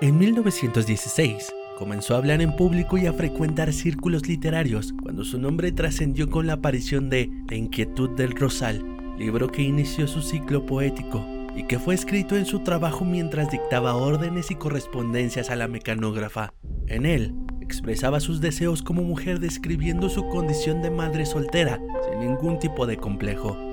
En 0.00 0.18
1916, 0.18 1.52
comenzó 1.76 2.14
a 2.14 2.18
hablar 2.18 2.40
en 2.40 2.56
público 2.56 2.98
y 2.98 3.06
a 3.06 3.12
frecuentar 3.12 3.72
círculos 3.72 4.26
literarios 4.28 4.94
cuando 5.02 5.24
su 5.24 5.38
nombre 5.38 5.72
trascendió 5.72 6.28
con 6.30 6.46
la 6.46 6.54
aparición 6.54 7.10
de 7.10 7.30
La 7.48 7.56
inquietud 7.56 8.10
del 8.10 8.32
Rosal, 8.32 8.84
libro 9.18 9.48
que 9.48 9.62
inició 9.62 10.06
su 10.06 10.22
ciclo 10.22 10.64
poético 10.64 11.26
y 11.54 11.64
que 11.64 11.78
fue 11.78 11.94
escrito 11.94 12.36
en 12.36 12.46
su 12.46 12.60
trabajo 12.60 13.04
mientras 13.04 13.50
dictaba 13.50 13.96
órdenes 13.96 14.50
y 14.50 14.54
correspondencias 14.54 15.50
a 15.50 15.56
la 15.56 15.68
mecanógrafa. 15.68 16.54
En 16.86 17.06
él, 17.06 17.34
expresaba 17.60 18.20
sus 18.20 18.40
deseos 18.40 18.82
como 18.82 19.02
mujer 19.02 19.38
describiendo 19.38 20.08
su 20.08 20.26
condición 20.28 20.82
de 20.82 20.90
madre 20.90 21.26
soltera, 21.26 21.78
sin 22.08 22.20
ningún 22.20 22.58
tipo 22.58 22.86
de 22.86 22.96
complejo. 22.96 23.69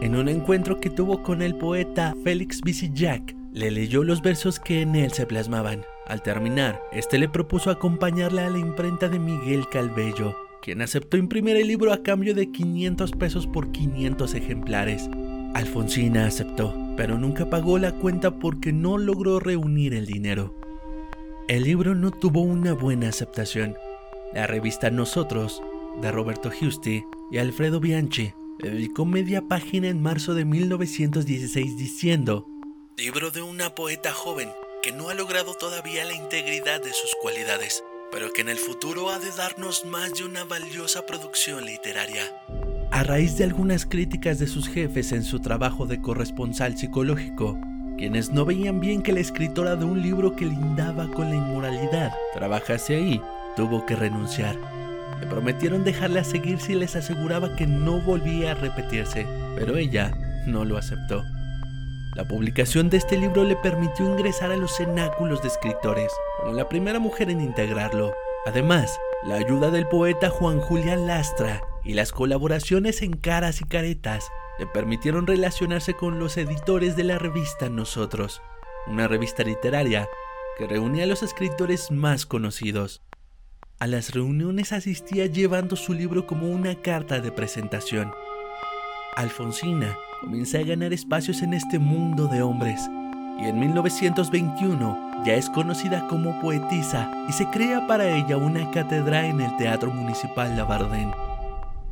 En 0.00 0.16
un 0.16 0.28
encuentro 0.28 0.80
que 0.80 0.90
tuvo 0.90 1.22
con 1.22 1.40
el 1.40 1.54
poeta 1.54 2.14
Félix 2.24 2.60
Visillac, 2.60 3.34
le 3.52 3.70
leyó 3.70 4.02
los 4.02 4.20
versos 4.20 4.58
que 4.60 4.82
en 4.82 4.96
él 4.96 5.12
se 5.12 5.26
plasmaban. 5.26 5.84
Al 6.06 6.22
terminar, 6.22 6.82
este 6.92 7.18
le 7.18 7.28
propuso 7.28 7.70
acompañarla 7.70 8.46
a 8.46 8.50
la 8.50 8.58
imprenta 8.58 9.08
de 9.08 9.18
Miguel 9.18 9.68
Calvello, 9.70 10.36
quien 10.60 10.82
aceptó 10.82 11.16
imprimir 11.16 11.56
el 11.56 11.68
libro 11.68 11.92
a 11.92 12.02
cambio 12.02 12.34
de 12.34 12.50
500 12.50 13.12
pesos 13.12 13.46
por 13.46 13.70
500 13.72 14.34
ejemplares. 14.34 15.08
Alfonsina 15.54 16.26
aceptó, 16.26 16.74
pero 16.96 17.16
nunca 17.16 17.48
pagó 17.48 17.78
la 17.78 17.92
cuenta 17.92 18.38
porque 18.38 18.72
no 18.72 18.98
logró 18.98 19.40
reunir 19.40 19.94
el 19.94 20.04
dinero. 20.04 20.54
El 21.48 21.62
libro 21.62 21.94
no 21.94 22.10
tuvo 22.10 22.40
una 22.40 22.72
buena 22.72 23.08
aceptación. 23.08 23.76
La 24.34 24.46
revista 24.46 24.90
Nosotros, 24.90 25.62
de 26.02 26.10
Roberto 26.10 26.50
Giusti 26.50 27.04
y 27.30 27.38
Alfredo 27.38 27.80
Bianchi, 27.80 28.32
dedicó 28.58 29.04
media 29.04 29.42
página 29.42 29.88
en 29.88 30.02
marzo 30.02 30.34
de 30.34 30.44
1916 30.44 31.76
diciendo 31.76 32.46
Libro 32.96 33.30
de 33.30 33.42
una 33.42 33.74
poeta 33.74 34.12
joven 34.12 34.48
que 34.82 34.92
no 34.92 35.08
ha 35.08 35.14
logrado 35.14 35.54
todavía 35.54 36.04
la 36.04 36.14
integridad 36.14 36.82
de 36.82 36.92
sus 36.92 37.14
cualidades, 37.20 37.82
pero 38.12 38.32
que 38.32 38.42
en 38.42 38.50
el 38.50 38.58
futuro 38.58 39.10
ha 39.10 39.18
de 39.18 39.30
darnos 39.30 39.84
más 39.86 40.14
de 40.14 40.24
una 40.24 40.44
valiosa 40.44 41.06
producción 41.06 41.64
literaria. 41.64 42.22
A 42.90 43.02
raíz 43.02 43.36
de 43.36 43.44
algunas 43.44 43.86
críticas 43.86 44.38
de 44.38 44.46
sus 44.46 44.68
jefes 44.68 45.10
en 45.12 45.24
su 45.24 45.40
trabajo 45.40 45.86
de 45.86 46.00
corresponsal 46.00 46.76
psicológico, 46.76 47.58
quienes 47.96 48.30
no 48.30 48.44
veían 48.44 48.78
bien 48.78 49.02
que 49.02 49.12
la 49.12 49.20
escritora 49.20 49.74
de 49.74 49.84
un 49.86 50.02
libro 50.02 50.36
que 50.36 50.44
lindaba 50.44 51.10
con 51.10 51.30
la 51.30 51.36
inmoralidad 51.36 52.12
trabajase 52.34 52.96
ahí, 52.96 53.20
tuvo 53.56 53.86
que 53.86 53.96
renunciar. 53.96 54.83
Le 55.20 55.26
prometieron 55.26 55.84
dejarla 55.84 56.24
seguir 56.24 56.60
si 56.60 56.74
les 56.74 56.96
aseguraba 56.96 57.56
que 57.56 57.66
no 57.66 58.00
volvía 58.00 58.52
a 58.52 58.54
repetirse, 58.54 59.26
pero 59.56 59.76
ella 59.76 60.12
no 60.46 60.64
lo 60.64 60.76
aceptó. 60.76 61.24
La 62.14 62.28
publicación 62.28 62.90
de 62.90 62.98
este 62.98 63.16
libro 63.18 63.42
le 63.42 63.56
permitió 63.56 64.06
ingresar 64.06 64.52
a 64.52 64.56
los 64.56 64.76
cenáculos 64.76 65.42
de 65.42 65.48
escritores, 65.48 66.12
como 66.38 66.52
la 66.52 66.68
primera 66.68 67.00
mujer 67.00 67.28
en 67.28 67.40
integrarlo. 67.40 68.14
Además, 68.46 68.98
la 69.24 69.36
ayuda 69.36 69.70
del 69.70 69.88
poeta 69.88 70.30
Juan 70.30 70.60
Julián 70.60 71.06
Lastra 71.06 71.62
y 71.82 71.94
las 71.94 72.12
colaboraciones 72.12 73.02
en 73.02 73.14
Caras 73.14 73.60
y 73.60 73.64
Caretas 73.64 74.30
le 74.58 74.66
permitieron 74.66 75.26
relacionarse 75.26 75.94
con 75.94 76.18
los 76.18 76.36
editores 76.36 76.94
de 76.94 77.04
la 77.04 77.18
revista 77.18 77.68
Nosotros, 77.68 78.42
una 78.86 79.08
revista 79.08 79.42
literaria 79.42 80.08
que 80.56 80.66
reunía 80.66 81.04
a 81.04 81.06
los 81.08 81.22
escritores 81.22 81.90
más 81.90 82.26
conocidos. 82.26 83.02
A 83.84 83.86
las 83.86 84.14
reuniones 84.14 84.72
asistía 84.72 85.26
llevando 85.26 85.76
su 85.76 85.92
libro 85.92 86.26
como 86.26 86.48
una 86.48 86.74
carta 86.74 87.20
de 87.20 87.30
presentación. 87.30 88.10
Alfonsina 89.14 89.94
comienza 90.22 90.56
a 90.56 90.62
ganar 90.62 90.94
espacios 90.94 91.42
en 91.42 91.52
este 91.52 91.78
mundo 91.78 92.26
de 92.26 92.40
hombres 92.40 92.80
y 93.42 93.44
en 93.44 93.60
1921 93.60 95.24
ya 95.26 95.34
es 95.34 95.50
conocida 95.50 96.08
como 96.08 96.40
poetisa 96.40 97.12
y 97.28 97.32
se 97.34 97.44
crea 97.50 97.86
para 97.86 98.08
ella 98.08 98.38
una 98.38 98.70
cátedra 98.70 99.26
en 99.26 99.42
el 99.42 99.54
Teatro 99.58 99.90
Municipal 99.90 100.56
Labardén. 100.56 101.12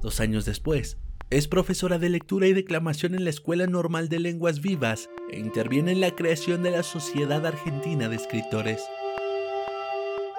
Dos 0.00 0.18
años 0.20 0.46
después, 0.46 0.96
es 1.28 1.46
profesora 1.46 1.98
de 1.98 2.08
lectura 2.08 2.46
y 2.46 2.54
declamación 2.54 3.14
en 3.14 3.24
la 3.24 3.30
Escuela 3.30 3.66
Normal 3.66 4.08
de 4.08 4.18
Lenguas 4.18 4.62
Vivas 4.62 5.10
e 5.30 5.38
interviene 5.38 5.92
en 5.92 6.00
la 6.00 6.12
creación 6.12 6.62
de 6.62 6.70
la 6.70 6.84
Sociedad 6.84 7.44
Argentina 7.44 8.08
de 8.08 8.16
Escritores. 8.16 8.80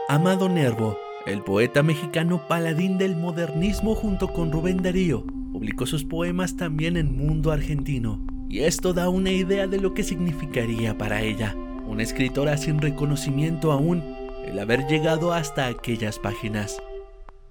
Amado 0.10 0.50
Nervo 0.50 0.98
El 1.26 1.42
poeta 1.42 1.84
mexicano 1.84 2.50
paladín 2.50 2.98
del 2.98 3.16
modernismo 3.16 3.96
junto 3.96 4.34
con 4.34 4.52
Rubén 4.52 4.84
Darío 4.84 5.26
publicó 5.54 5.86
sus 5.86 6.04
poemas 6.04 6.58
también 6.58 6.98
en 6.98 7.16
Mundo 7.16 7.54
Argentino, 7.54 8.20
y 8.50 8.60
esto 8.60 8.94
da 8.94 9.08
una 9.08 9.32
idea 9.32 9.68
de 9.68 9.80
lo 9.80 9.94
que 9.94 10.04
significaría 10.04 10.98
para 10.98 11.22
ella, 11.22 11.56
una 11.88 12.04
escritora 12.04 12.58
sin 12.58 12.82
reconocimiento 12.82 13.72
aún, 13.72 14.04
el 14.46 14.60
haber 14.60 14.86
llegado 14.88 15.32
hasta 15.32 15.68
aquellas 15.68 16.20
páginas. 16.20 16.78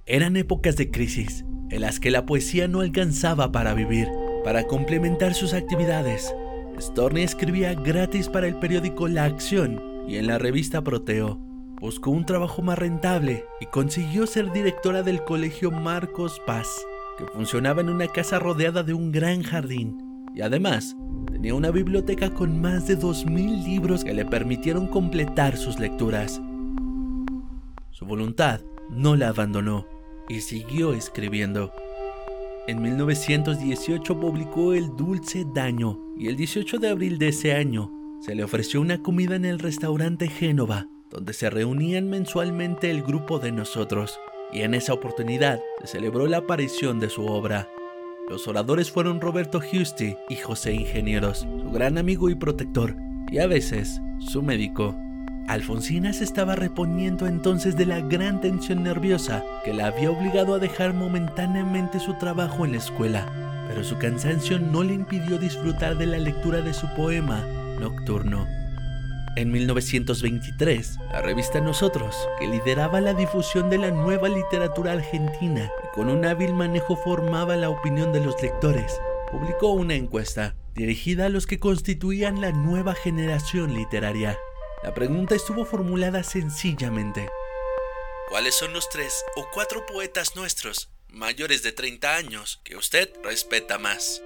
Eran 0.05 0.37
épocas 0.37 0.77
de 0.77 0.91
crisis, 0.91 1.47
en 1.71 1.81
las 1.81 1.99
que 1.99 2.11
la 2.11 2.27
poesía 2.27 2.69
no 2.69 2.81
alcanzaba 2.81 3.53
para 3.53 3.73
vivir, 3.73 4.07
para 4.45 4.65
complementar 4.65 5.33
sus 5.33 5.55
actividades. 5.55 6.35
Storni 6.79 7.23
escribía 7.23 7.73
gratis 7.73 8.29
para 8.29 8.49
el 8.49 8.57
periódico 8.57 9.09
La 9.09 9.25
Acción 9.25 10.05
y 10.07 10.17
en 10.17 10.27
la 10.27 10.37
revista 10.37 10.85
Proteo. 10.85 11.52
Buscó 11.83 12.11
un 12.11 12.25
trabajo 12.25 12.63
más 12.63 12.79
rentable 12.79 13.45
y 13.61 13.67
consiguió 13.67 14.29
ser 14.29 14.53
directora 14.53 15.03
del 15.03 15.25
colegio 15.25 15.73
Marcos 15.73 16.41
Paz, 16.47 16.87
que 17.19 17.27
funcionaba 17.27 17.81
en 17.81 17.89
una 17.89 18.07
casa 18.07 18.39
rodeada 18.39 18.85
de 18.85 18.95
un 18.95 19.11
gran 19.11 19.43
jardín 19.43 20.29
y 20.33 20.43
además 20.43 20.97
tenía 21.27 21.57
una 21.57 21.73
biblioteca 21.73 22.33
con 22.33 22.61
más 22.61 22.87
de 22.87 22.97
2.000 22.97 23.65
libros 23.65 24.05
que 24.05 24.15
le 24.15 24.25
permitieron 24.25 24.87
completar 24.87 25.57
sus 25.57 25.81
lecturas. 25.81 26.41
Su 27.91 28.07
voluntad 28.07 28.61
no 28.89 29.17
la 29.17 29.31
abandonó 29.31 29.89
y 30.29 30.41
siguió 30.41 30.93
escribiendo. 30.93 31.73
En 32.69 32.81
1918 32.81 34.21
publicó 34.21 34.73
El 34.73 34.95
Dulce 34.95 35.45
Daño 35.53 35.99
y 36.17 36.29
el 36.29 36.37
18 36.37 36.79
de 36.79 36.91
abril 36.91 37.19
de 37.19 37.31
ese 37.31 37.55
año 37.55 37.91
se 38.21 38.37
le 38.37 38.45
ofreció 38.45 38.81
una 38.81 39.03
comida 39.03 39.35
en 39.35 39.45
el 39.45 39.59
restaurante 39.59 40.29
Génova, 40.29 40.87
donde 41.13 41.35
se 41.35 41.51
reunían 41.51 42.09
mensualmente 42.09 42.91
el 42.91 43.03
grupo 43.03 43.39
de 43.39 43.53
nosotros, 43.53 44.19
y 44.53 44.63
en 44.63 44.75
esa 44.75 44.95
oportunidad 44.95 45.61
se 45.81 45.87
celebró 45.87 46.27
la 46.27 46.39
aparición 46.39 46.99
de 47.01 47.11
su 47.11 47.27
obra. 47.27 47.69
Los 48.29 48.49
oradores 48.49 48.91
fueron 48.91 49.21
Roberto 49.21 49.61
Giusti 49.61 50.17
y 50.29 50.37
José 50.37 50.73
Ingenieros, 50.73 51.41
su 51.41 51.71
gran 51.71 51.99
amigo 51.99 52.31
y 52.31 52.35
protector, 52.35 52.97
y 53.31 53.39
a 53.39 53.47
veces 53.47 54.01
su 54.19 54.43
médico. 54.43 54.97
Alfonsina 55.49 56.13
se 56.13 56.25
estaba 56.25 56.55
reponiendo 56.55 57.27
entonces 57.27 57.77
de 57.77 57.85
la 57.85 58.01
gran 58.01 58.41
tensión 58.41 58.83
nerviosa 58.83 59.45
que 59.65 59.75
la 59.75 59.89
había 59.89 60.11
obligado 60.11 60.55
a 60.55 60.59
dejar 60.59 60.95
momentáneamente 60.95 61.99
su 61.99 62.15
trabajo 62.15 62.65
en 62.65 62.73
la 62.73 62.79
escuela, 62.79 63.27
pero 63.69 63.85
su 63.85 63.99
cansancio 63.99 64.59
no 64.59 64.83
le 64.83 64.95
impidió 64.95 65.39
disfrutar 65.39 65.99
de 65.99 66.07
la 66.07 66.19
lectura 66.19 66.63
de 66.63 66.73
su 66.73 66.87
poema 66.95 67.45
nocturno. 67.81 68.62
En 69.35 69.51
1923, 69.51 70.99
la 71.11 71.23
revista 71.23 71.59
Nosotros, 71.59 72.15
que 72.39 72.47
lideraba 72.47 73.01
la 73.01 73.15
difusión 73.15 73.71
de 73.71 73.79
la 73.79 73.91
nueva 73.91 74.29
literatura 74.29 74.93
argentina 74.93 75.73
y 75.83 75.95
con 75.95 76.11
un 76.11 76.27
hábil 76.27 76.53
manejo 76.53 76.97
formaba 76.97 77.57
la 77.57 77.71
opinión 77.71 78.13
de 78.13 78.21
los 78.21 78.41
lectores, 78.43 79.01
publicó 79.31 79.69
una 79.69 79.95
encuesta 79.95 80.55
dirigida 80.75 81.27
a 81.27 81.29
los 81.31 81.47
que 81.47 81.59
constituían 81.59 82.43
la 82.43 82.53
nueva 82.53 82.95
generación 82.95 83.75
literaria. 83.75 84.39
La 84.83 84.93
pregunta 84.93 85.35
estuvo 85.35 85.65
formulada 85.65 86.23
sencillamente. 86.25 87.31
¿Cuáles 88.29 88.55
son 88.55 88.75
los 88.75 88.91
tres 88.91 89.25
o 89.37 89.47
cuatro 89.51 89.87
poetas 89.87 90.37
nuestros, 90.37 90.91
mayores 91.09 91.63
de 91.63 91.73
30 91.73 92.17
años, 92.17 92.61
que 92.65 92.77
usted 92.77 93.09
respeta 93.25 93.79
más? 93.79 94.23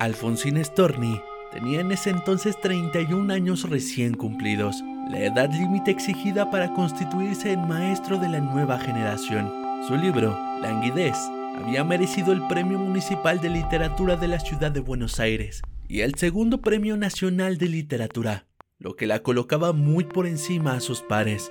Alfonsín 0.00 0.64
Storni 0.64 1.22
Tenía 1.52 1.80
en 1.80 1.90
ese 1.92 2.10
entonces 2.10 2.60
31 2.60 3.32
años 3.32 3.68
recién 3.68 4.14
cumplidos, 4.14 4.82
la 5.10 5.20
edad 5.20 5.50
límite 5.50 5.90
exigida 5.90 6.50
para 6.50 6.74
constituirse 6.74 7.52
en 7.52 7.66
maestro 7.66 8.18
de 8.18 8.28
la 8.28 8.40
nueva 8.40 8.78
generación. 8.78 9.50
Su 9.88 9.96
libro, 9.96 10.38
Languidez, 10.60 11.16
había 11.56 11.84
merecido 11.84 12.32
el 12.32 12.46
Premio 12.48 12.78
Municipal 12.78 13.40
de 13.40 13.48
Literatura 13.48 14.16
de 14.16 14.28
la 14.28 14.40
Ciudad 14.40 14.70
de 14.70 14.80
Buenos 14.80 15.20
Aires 15.20 15.62
y 15.88 16.00
el 16.00 16.16
segundo 16.16 16.60
Premio 16.60 16.98
Nacional 16.98 17.56
de 17.56 17.68
Literatura, 17.68 18.46
lo 18.78 18.94
que 18.94 19.06
la 19.06 19.22
colocaba 19.22 19.72
muy 19.72 20.04
por 20.04 20.26
encima 20.26 20.74
a 20.74 20.80
sus 20.80 21.00
pares. 21.00 21.50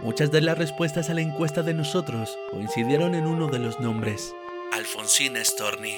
Muchas 0.00 0.30
de 0.30 0.42
las 0.42 0.58
respuestas 0.58 1.10
a 1.10 1.14
la 1.14 1.22
encuesta 1.22 1.62
de 1.62 1.74
nosotros 1.74 2.38
coincidieron 2.52 3.16
en 3.16 3.26
uno 3.26 3.48
de 3.48 3.58
los 3.58 3.80
nombres, 3.80 4.32
Alfonsina 4.72 5.44
Storni. 5.44 5.96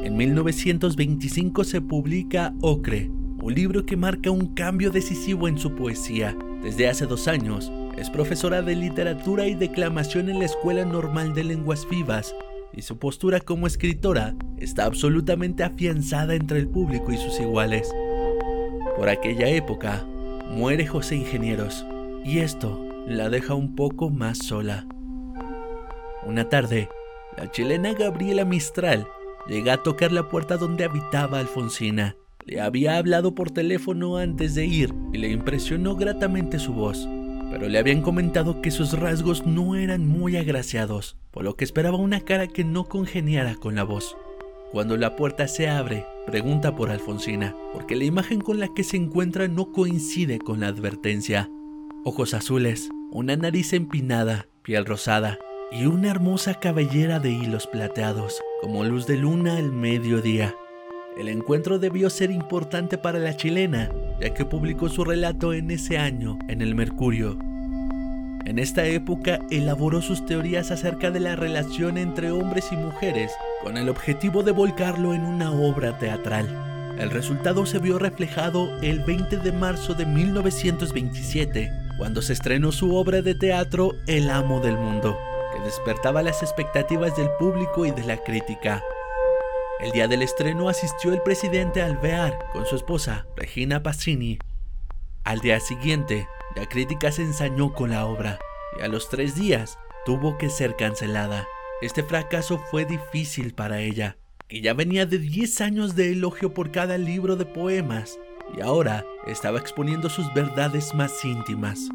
En 0.00 0.16
1925 0.16 1.64
se 1.64 1.80
publica 1.80 2.54
Ocre, 2.60 3.10
un 3.42 3.52
libro 3.52 3.84
que 3.84 3.96
marca 3.96 4.30
un 4.30 4.54
cambio 4.54 4.90
decisivo 4.90 5.48
en 5.48 5.58
su 5.58 5.74
poesía. 5.74 6.36
Desde 6.62 6.88
hace 6.88 7.06
dos 7.06 7.26
años, 7.26 7.72
es 7.96 8.08
profesora 8.08 8.62
de 8.62 8.76
literatura 8.76 9.48
y 9.48 9.56
declamación 9.56 10.28
en 10.28 10.38
la 10.38 10.44
Escuela 10.44 10.84
Normal 10.84 11.34
de 11.34 11.42
Lenguas 11.42 11.86
Vivas, 11.90 12.32
y 12.72 12.82
su 12.82 12.98
postura 12.98 13.40
como 13.40 13.66
escritora 13.66 14.36
está 14.58 14.84
absolutamente 14.84 15.64
afianzada 15.64 16.36
entre 16.36 16.60
el 16.60 16.68
público 16.68 17.10
y 17.10 17.16
sus 17.16 17.40
iguales. 17.40 17.92
Por 18.96 19.08
aquella 19.08 19.48
época, 19.48 20.06
muere 20.48 20.86
José 20.86 21.16
Ingenieros, 21.16 21.84
y 22.24 22.38
esto 22.38 22.86
la 23.08 23.30
deja 23.30 23.54
un 23.54 23.74
poco 23.74 24.10
más 24.10 24.38
sola. 24.38 24.86
Una 26.24 26.48
tarde, 26.48 26.88
la 27.36 27.50
chilena 27.50 27.94
Gabriela 27.94 28.44
Mistral 28.44 29.08
llega 29.48 29.72
a 29.74 29.82
tocar 29.82 30.12
la 30.12 30.28
puerta 30.28 30.56
donde 30.56 30.84
habitaba 30.84 31.38
Alfonsina. 31.38 32.16
Le 32.44 32.60
había 32.60 32.96
hablado 32.96 33.34
por 33.34 33.50
teléfono 33.50 34.16
antes 34.16 34.54
de 34.54 34.66
ir 34.66 34.94
y 35.12 35.18
le 35.18 35.30
impresionó 35.30 35.96
gratamente 35.96 36.58
su 36.58 36.72
voz, 36.72 37.08
pero 37.50 37.68
le 37.68 37.78
habían 37.78 38.02
comentado 38.02 38.62
que 38.62 38.70
sus 38.70 38.98
rasgos 38.98 39.46
no 39.46 39.74
eran 39.74 40.06
muy 40.06 40.36
agraciados, 40.36 41.16
por 41.30 41.44
lo 41.44 41.56
que 41.56 41.64
esperaba 41.64 41.96
una 41.96 42.20
cara 42.20 42.46
que 42.46 42.64
no 42.64 42.84
congeniara 42.84 43.54
con 43.54 43.74
la 43.74 43.84
voz. 43.84 44.16
Cuando 44.70 44.96
la 44.98 45.16
puerta 45.16 45.48
se 45.48 45.68
abre, 45.68 46.04
pregunta 46.26 46.76
por 46.76 46.90
Alfonsina, 46.90 47.56
porque 47.72 47.96
la 47.96 48.04
imagen 48.04 48.40
con 48.40 48.60
la 48.60 48.68
que 48.74 48.84
se 48.84 48.98
encuentra 48.98 49.48
no 49.48 49.72
coincide 49.72 50.38
con 50.38 50.60
la 50.60 50.68
advertencia. 50.68 51.50
Ojos 52.04 52.34
azules, 52.34 52.90
una 53.10 53.34
nariz 53.36 53.72
empinada, 53.72 54.46
piel 54.62 54.84
rosada, 54.84 55.38
y 55.72 55.86
una 55.86 56.10
hermosa 56.10 56.54
cabellera 56.54 57.18
de 57.18 57.30
hilos 57.30 57.66
plateados, 57.66 58.42
como 58.60 58.84
luz 58.84 59.06
de 59.06 59.16
luna 59.16 59.56
al 59.56 59.70
mediodía. 59.70 60.54
El 61.16 61.28
encuentro 61.28 61.78
debió 61.78 62.10
ser 62.10 62.30
importante 62.30 62.98
para 62.98 63.18
la 63.18 63.36
chilena, 63.36 63.90
ya 64.20 64.34
que 64.34 64.44
publicó 64.44 64.88
su 64.88 65.04
relato 65.04 65.52
en 65.52 65.70
ese 65.70 65.98
año 65.98 66.38
en 66.48 66.60
el 66.60 66.74
Mercurio. 66.74 67.38
En 68.44 68.58
esta 68.58 68.86
época 68.86 69.38
elaboró 69.50 70.00
sus 70.00 70.24
teorías 70.26 70.70
acerca 70.70 71.10
de 71.10 71.20
la 71.20 71.36
relación 71.36 71.98
entre 71.98 72.30
hombres 72.30 72.66
y 72.72 72.76
mujeres, 72.76 73.32
con 73.62 73.76
el 73.76 73.88
objetivo 73.88 74.42
de 74.42 74.52
volcarlo 74.52 75.14
en 75.14 75.22
una 75.22 75.52
obra 75.52 75.98
teatral. 75.98 76.46
El 76.98 77.10
resultado 77.10 77.64
se 77.66 77.78
vio 77.78 77.98
reflejado 77.98 78.76
el 78.80 79.00
20 79.00 79.36
de 79.36 79.52
marzo 79.52 79.94
de 79.94 80.06
1927, 80.06 81.70
cuando 81.96 82.22
se 82.22 82.32
estrenó 82.32 82.72
su 82.72 82.96
obra 82.96 83.22
de 83.22 83.34
teatro 83.34 83.94
El 84.06 84.30
amo 84.30 84.60
del 84.60 84.76
mundo 84.76 85.16
despertaba 85.60 86.22
las 86.22 86.42
expectativas 86.42 87.16
del 87.16 87.30
público 87.38 87.86
y 87.86 87.90
de 87.90 88.04
la 88.04 88.16
crítica. 88.18 88.82
El 89.80 89.92
día 89.92 90.08
del 90.08 90.22
estreno 90.22 90.68
asistió 90.68 91.12
el 91.12 91.22
presidente 91.22 91.82
Alvear 91.82 92.50
con 92.52 92.66
su 92.66 92.76
esposa, 92.76 93.26
Regina 93.36 93.82
Passini. 93.82 94.38
Al 95.24 95.40
día 95.40 95.60
siguiente, 95.60 96.28
la 96.56 96.66
crítica 96.66 97.12
se 97.12 97.22
ensañó 97.22 97.72
con 97.72 97.90
la 97.90 98.06
obra 98.06 98.38
y 98.78 98.82
a 98.82 98.88
los 98.88 99.08
tres 99.08 99.34
días 99.36 99.78
tuvo 100.04 100.36
que 100.36 100.50
ser 100.50 100.74
cancelada. 100.76 101.46
Este 101.80 102.02
fracaso 102.02 102.58
fue 102.70 102.84
difícil 102.84 103.54
para 103.54 103.80
ella, 103.80 104.16
que 104.48 104.60
ya 104.60 104.74
venía 104.74 105.06
de 105.06 105.18
10 105.18 105.60
años 105.60 105.94
de 105.94 106.12
elogio 106.12 106.54
por 106.54 106.72
cada 106.72 106.98
libro 106.98 107.36
de 107.36 107.46
poemas 107.46 108.18
y 108.56 108.60
ahora 108.60 109.04
estaba 109.26 109.58
exponiendo 109.58 110.08
sus 110.08 110.32
verdades 110.34 110.94
más 110.94 111.24
íntimas. 111.24 111.88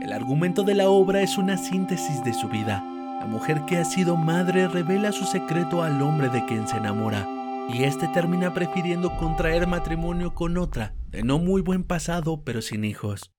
El 0.00 0.14
argumento 0.14 0.62
de 0.62 0.74
la 0.74 0.88
obra 0.88 1.20
es 1.20 1.36
una 1.36 1.58
síntesis 1.58 2.24
de 2.24 2.32
su 2.32 2.48
vida. 2.48 2.82
La 3.20 3.26
mujer 3.26 3.66
que 3.66 3.76
ha 3.76 3.84
sido 3.84 4.16
madre 4.16 4.66
revela 4.66 5.12
su 5.12 5.26
secreto 5.26 5.82
al 5.82 6.00
hombre 6.00 6.30
de 6.30 6.42
quien 6.46 6.66
se 6.66 6.78
enamora, 6.78 7.28
y 7.68 7.84
este 7.84 8.08
termina 8.08 8.54
prefiriendo 8.54 9.14
contraer 9.18 9.66
matrimonio 9.66 10.34
con 10.34 10.56
otra, 10.56 10.94
de 11.08 11.22
no 11.22 11.38
muy 11.38 11.60
buen 11.60 11.84
pasado 11.84 12.42
pero 12.44 12.62
sin 12.62 12.84
hijos. 12.84 13.30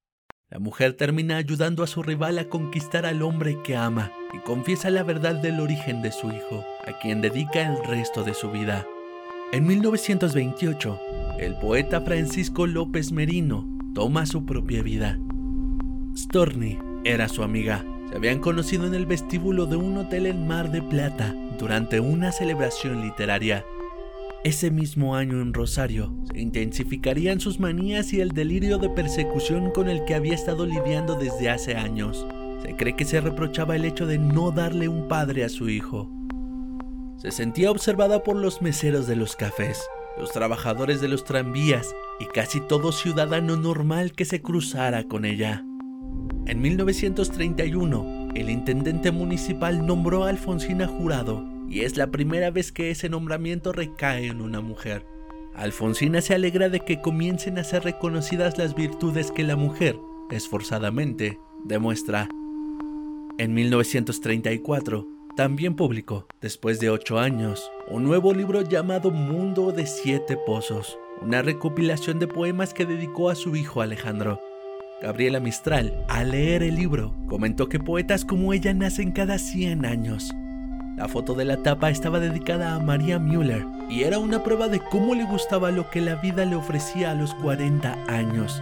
La 0.49 0.59
mujer 0.59 0.93
termina 0.93 1.37
ayudando 1.37 1.81
a 1.81 1.87
su 1.87 2.03
rival 2.03 2.37
a 2.37 2.47
conquistar 2.47 3.07
al 3.07 3.23
hombre 3.23 3.57
que 3.63 3.75
ama 3.75 4.11
y 4.31 4.37
confiesa 4.39 4.91
la 4.91 5.01
verdad 5.01 5.35
del 5.35 5.61
origen 5.61 6.03
de 6.03 6.11
su 6.11 6.27
hijo, 6.27 6.63
a 6.87 6.99
quien 6.99 7.21
dedica 7.21 7.61
el 7.61 7.83
resto 7.85 8.23
de 8.23 8.35
su 8.35 8.51
vida. 8.51 8.85
En 9.51 9.65
1928, 9.65 10.99
el 11.39 11.55
poeta 11.55 12.01
Francisco 12.01 12.67
López 12.67 13.11
Merino 13.11 13.65
toma 13.95 14.27
su 14.27 14.45
propia 14.45 14.83
vida 14.83 15.17
Storni 16.15 16.77
era 17.03 17.29
su 17.29 17.41
amiga. 17.41 17.85
Se 18.09 18.15
habían 18.17 18.39
conocido 18.39 18.85
en 18.85 18.93
el 18.93 19.05
vestíbulo 19.05 19.65
de 19.65 19.77
un 19.77 19.97
hotel 19.97 20.25
en 20.25 20.45
Mar 20.45 20.69
de 20.71 20.81
Plata 20.81 21.33
durante 21.57 21.99
una 21.99 22.31
celebración 22.31 23.01
literaria. 23.01 23.65
Ese 24.43 24.71
mismo 24.71 25.15
año 25.15 25.41
en 25.41 25.53
Rosario 25.53 26.13
se 26.31 26.39
intensificarían 26.39 27.39
sus 27.39 27.59
manías 27.59 28.11
y 28.11 28.19
el 28.19 28.31
delirio 28.31 28.77
de 28.77 28.89
persecución 28.89 29.71
con 29.71 29.87
el 29.87 30.03
que 30.03 30.15
había 30.15 30.33
estado 30.33 30.65
lidiando 30.65 31.15
desde 31.15 31.49
hace 31.49 31.75
años. 31.75 32.25
se 32.61 32.75
cree 32.75 32.95
que 32.95 33.05
se 33.05 33.21
reprochaba 33.21 33.75
el 33.75 33.85
hecho 33.85 34.05
de 34.05 34.19
no 34.19 34.51
darle 34.51 34.87
un 34.87 35.07
padre 35.07 35.43
a 35.43 35.49
su 35.49 35.69
hijo. 35.69 36.11
Se 37.17 37.31
sentía 37.31 37.71
observada 37.71 38.23
por 38.23 38.35
los 38.35 38.61
meseros 38.61 39.07
de 39.07 39.15
los 39.15 39.35
cafés, 39.35 39.81
los 40.17 40.31
trabajadores 40.31 41.01
de 41.01 41.07
los 41.07 41.23
tranvías 41.23 41.95
y 42.19 42.25
casi 42.25 42.59
todo 42.59 42.91
ciudadano 42.91 43.55
normal 43.55 44.11
que 44.11 44.25
se 44.25 44.41
cruzara 44.41 45.05
con 45.05 45.25
ella. 45.25 45.63
En 46.47 46.59
1931, 46.59 48.29
el 48.35 48.49
intendente 48.49 49.11
municipal 49.11 49.85
nombró 49.85 50.25
a 50.25 50.29
Alfonsina 50.29 50.87
jurado 50.87 51.45
y 51.69 51.81
es 51.81 51.97
la 51.97 52.07
primera 52.07 52.49
vez 52.51 52.71
que 52.71 52.91
ese 52.91 53.09
nombramiento 53.09 53.71
recae 53.71 54.27
en 54.27 54.41
una 54.41 54.59
mujer. 54.59 55.05
Alfonsina 55.53 56.21
se 56.21 56.33
alegra 56.33 56.69
de 56.69 56.79
que 56.79 57.01
comiencen 57.01 57.57
a 57.57 57.63
ser 57.63 57.83
reconocidas 57.83 58.57
las 58.57 58.75
virtudes 58.75 59.31
que 59.31 59.43
la 59.43 59.55
mujer, 59.55 59.97
esforzadamente, 60.31 61.39
demuestra. 61.63 62.27
En 63.37 63.53
1934, 63.53 65.07
también 65.37 65.75
publicó, 65.75 66.27
después 66.41 66.79
de 66.79 66.89
ocho 66.89 67.19
años, 67.19 67.71
un 67.87 68.03
nuevo 68.03 68.33
libro 68.33 68.61
llamado 68.61 69.11
Mundo 69.11 69.71
de 69.71 69.85
Siete 69.85 70.37
Pozos, 70.45 70.97
una 71.21 71.41
recopilación 71.41 72.19
de 72.19 72.27
poemas 72.27 72.73
que 72.73 72.85
dedicó 72.85 73.29
a 73.29 73.35
su 73.35 73.55
hijo 73.55 73.81
Alejandro. 73.81 74.41
Gabriela 75.01 75.39
Mistral, 75.39 76.05
al 76.07 76.29
leer 76.29 76.61
el 76.61 76.75
libro, 76.75 77.15
comentó 77.27 77.67
que 77.67 77.79
poetas 77.79 78.23
como 78.23 78.53
ella 78.53 78.71
nacen 78.75 79.11
cada 79.11 79.39
100 79.39 79.83
años. 79.83 80.31
La 80.95 81.07
foto 81.07 81.33
de 81.33 81.43
la 81.43 81.57
tapa 81.63 81.89
estaba 81.89 82.19
dedicada 82.19 82.75
a 82.75 82.79
María 82.79 83.17
Müller 83.17 83.65
y 83.89 84.03
era 84.03 84.19
una 84.19 84.43
prueba 84.43 84.67
de 84.67 84.79
cómo 84.79 85.15
le 85.15 85.23
gustaba 85.23 85.71
lo 85.71 85.89
que 85.89 86.01
la 86.01 86.15
vida 86.15 86.45
le 86.45 86.55
ofrecía 86.55 87.09
a 87.09 87.15
los 87.15 87.33
40 87.33 87.97
años. 88.09 88.61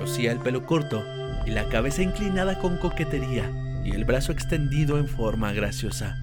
Lucía 0.00 0.32
el 0.32 0.40
pelo 0.40 0.66
corto 0.66 1.00
y 1.46 1.52
la 1.52 1.68
cabeza 1.68 2.02
inclinada 2.02 2.58
con 2.58 2.76
coquetería 2.78 3.48
y 3.84 3.92
el 3.92 4.04
brazo 4.04 4.32
extendido 4.32 4.98
en 4.98 5.06
forma 5.06 5.52
graciosa. 5.52 6.16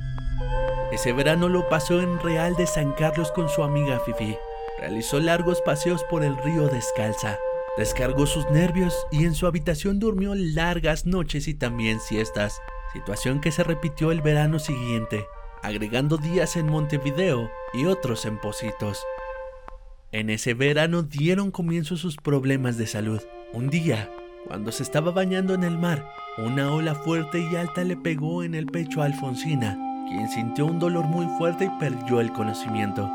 Ese 0.91 1.13
verano 1.13 1.47
lo 1.47 1.69
pasó 1.69 2.02
en 2.02 2.19
Real 2.19 2.56
de 2.58 2.67
San 2.67 2.91
Carlos 2.91 3.32
con 3.32 3.47
su 3.47 3.63
amiga 3.63 4.02
Fifi. 4.06 4.36
Realizó 4.80 5.21
largos 5.21 5.62
paseos 5.62 6.04
por 6.10 6.25
el 6.25 6.36
río 6.38 6.67
descalza. 6.67 7.38
Descargó 7.77 8.25
sus 8.25 8.49
nervios 8.51 8.95
y 9.12 9.25
en 9.25 9.34
su 9.34 9.47
habitación 9.47 9.99
durmió 9.99 10.36
largas 10.36 11.05
noches 11.05 11.47
y 11.47 11.53
también 11.53 11.99
siestas, 11.99 12.62
situación 12.93 13.39
que 13.39 13.51
se 13.51 13.63
repitió 13.63 14.12
el 14.12 14.21
verano 14.21 14.60
siguiente, 14.60 15.25
agregando 15.63 16.17
días 16.17 16.55
en 16.55 16.67
Montevideo 16.67 17.49
y 17.73 17.86
otros 17.86 18.25
en 18.25 18.38
Positos. 18.38 19.03
En 20.12 20.29
ese 20.29 20.55
verano 20.55 21.03
dieron 21.03 21.51
comienzo 21.51 21.95
sus 21.95 22.17
problemas 22.17 22.77
de 22.77 22.88
salud. 22.88 23.21
Un 23.53 23.69
día, 23.69 24.12
cuando 24.47 24.71
se 24.71 24.84
estaba 24.84 25.12
bañando 25.12 25.53
en 25.53 25.63
el 25.63 25.77
mar, 25.77 26.10
una 26.38 26.73
ola 26.73 26.95
fuerte 26.95 27.39
y 27.39 27.55
alta 27.55 27.84
le 27.84 27.95
pegó 27.95 28.43
en 28.43 28.55
el 28.55 28.65
pecho 28.65 29.01
a 29.01 29.05
Alfonsina, 29.05 29.77
quien 30.08 30.27
sintió 30.29 30.65
un 30.65 30.79
dolor 30.79 31.05
muy 31.05 31.27
fuerte 31.38 31.65
y 31.65 31.79
perdió 31.79 32.19
el 32.19 32.32
conocimiento. 32.32 33.10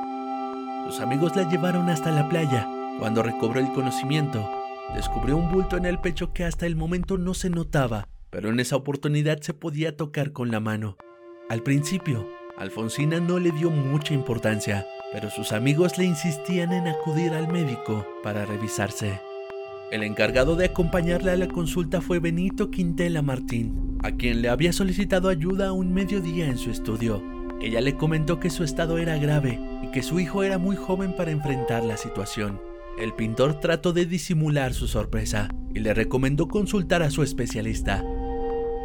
Sus 0.87 1.01
amigos 1.01 1.35
la 1.35 1.49
llevaron 1.49 1.89
hasta 1.89 2.13
la 2.13 2.29
playa. 2.29 2.69
Cuando 2.99 3.23
recobró 3.23 3.61
el 3.61 3.73
conocimiento, 3.73 4.49
descubrió 4.95 5.37
un 5.37 5.51
bulto 5.51 5.77
en 5.77 5.85
el 5.85 5.99
pecho 5.99 6.33
que 6.33 6.45
hasta 6.45 6.67
el 6.67 6.77
momento 6.77 7.19
no 7.19 7.35
se 7.35 7.51
notaba, 7.51 8.09
pero 8.31 8.51
en 8.51 8.61
esa 8.61 8.77
oportunidad 8.77 9.41
se 9.41 9.53
podía 9.53 9.97
tocar 9.97 10.33
con 10.33 10.51
la 10.51 10.61
mano. 10.61 10.97
Al 11.49 11.63
principio, 11.63 12.29
Alfonsina 12.57 13.19
no 13.19 13.41
le 13.41 13.51
dio 13.51 13.71
mucha 13.71 14.15
importancia, 14.15 14.87
pero 15.13 15.29
sus 15.29 15.53
amigos 15.53 15.99
le 15.99 16.05
insistían 16.05 16.73
en 16.73 16.87
acudir 16.87 17.33
al 17.33 17.49
médico 17.49 18.07
para 18.23 18.47
revisarse. 18.47 19.21
El 19.91 20.03
encargado 20.03 20.55
de 20.57 20.67
acompañarle 20.67 21.33
a 21.33 21.37
la 21.37 21.49
consulta 21.49 22.01
fue 22.01 22.21
Benito 22.21 22.71
Quintela 22.71 23.23
Martín, 23.23 23.99
a 24.03 24.13
quien 24.13 24.41
le 24.41 24.49
había 24.49 24.73
solicitado 24.73 25.29
ayuda 25.29 25.73
un 25.73 25.93
mediodía 25.93 26.47
en 26.47 26.59
su 26.59 26.71
estudio. 26.71 27.23
Ella 27.61 27.81
le 27.81 27.97
comentó 27.97 28.41
que 28.41 28.51
su 28.51 28.65
estado 28.65 28.99
era 28.99 29.19
grave 29.19 29.61
y 29.83 29.91
que 29.91 30.03
su 30.03 30.21
hijo 30.21 30.43
era 30.43 30.59
muy 30.59 30.77
joven 30.77 31.15
para 31.17 31.31
enfrentar 31.33 31.85
la 31.85 31.97
situación. 31.97 32.61
El 32.99 33.13
pintor 33.13 33.61
trató 33.61 33.93
de 33.93 34.07
disimular 34.07 34.73
su 34.73 34.87
sorpresa 34.87 35.49
y 35.75 35.81
le 35.81 35.93
recomendó 35.95 36.47
consultar 36.47 37.03
a 37.03 37.11
su 37.11 37.25
especialista. 37.25 38.05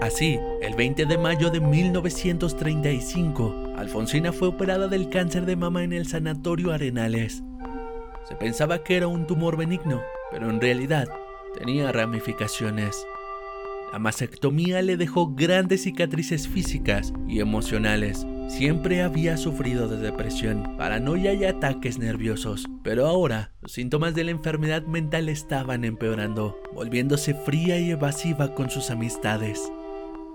Así, 0.02 0.40
el 0.62 0.76
20 0.76 1.06
de 1.06 1.18
mayo 1.18 1.50
de 1.52 1.60
1935, 1.60 3.74
Alfonsina 3.78 4.32
fue 4.32 4.48
operada 4.48 4.88
del 4.88 5.10
cáncer 5.10 5.46
de 5.46 5.56
mama 5.56 5.84
en 5.84 5.94
el 5.94 6.08
Sanatorio 6.08 6.74
Arenales. 6.74 7.44
Se 8.28 8.34
pensaba 8.36 8.84
que 8.84 8.98
era 8.98 9.06
un 9.08 9.28
tumor 9.28 9.58
benigno, 9.58 10.02
pero 10.32 10.50
en 10.50 10.60
realidad 10.60 11.08
tenía 11.58 11.92
ramificaciones. 11.92 13.06
La 13.92 13.98
mastectomía 13.98 14.84
le 14.84 14.98
dejó 14.98 15.34
grandes 15.34 15.84
cicatrices 15.84 16.48
físicas 16.48 17.12
y 17.28 17.40
emocionales. 17.40 18.26
Siempre 18.48 19.02
había 19.02 19.36
sufrido 19.36 19.88
de 19.88 19.98
depresión, 19.98 20.76
paranoia 20.78 21.34
y 21.34 21.46
ataques 21.46 21.98
nerviosos, 21.98 22.68
pero 22.84 23.08
ahora 23.08 23.52
los 23.62 23.72
síntomas 23.72 24.14
de 24.14 24.26
la 24.26 24.32
enfermedad 24.32 24.84
mental 24.84 25.28
estaban 25.28 25.86
empeorando, 25.86 26.60
volviéndose 26.74 27.34
fría 27.34 27.80
y 27.80 27.90
evasiva 27.92 28.54
con 28.54 28.70
sus 28.70 28.92
amistades. 28.92 29.72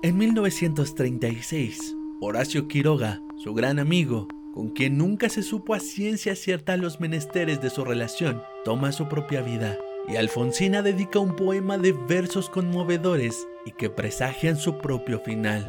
En 0.03 0.17
1936, 0.19 1.97
Horacio 2.21 2.67
Quiroga, 2.67 3.21
su 3.43 3.55
gran 3.55 3.79
amigo, 3.79 4.29
con 4.53 4.71
quien 4.71 4.99
nunca 4.99 5.29
se 5.29 5.43
supo 5.43 5.75
a 5.75 5.81
ciencia 5.81 6.35
cierta 6.37 6.77
los 6.77 7.01
menesteres 7.01 7.61
de 7.61 7.71
su 7.71 7.85
relación, 7.85 8.43
toma 8.65 8.93
su 8.93 9.09
propia 9.09 9.43
vida, 9.43 9.77
y 10.09 10.17
Alfonsina 10.17 10.83
dedica 10.83 11.19
un 11.19 11.35
poema 11.35 11.79
de 11.79 11.93
versos 11.93 12.51
conmovedores 12.51 13.47
y 13.65 13.73
que 13.73 13.91
presagian 13.91 14.57
su 14.57 14.79
propio 14.79 15.21
final. 15.21 15.67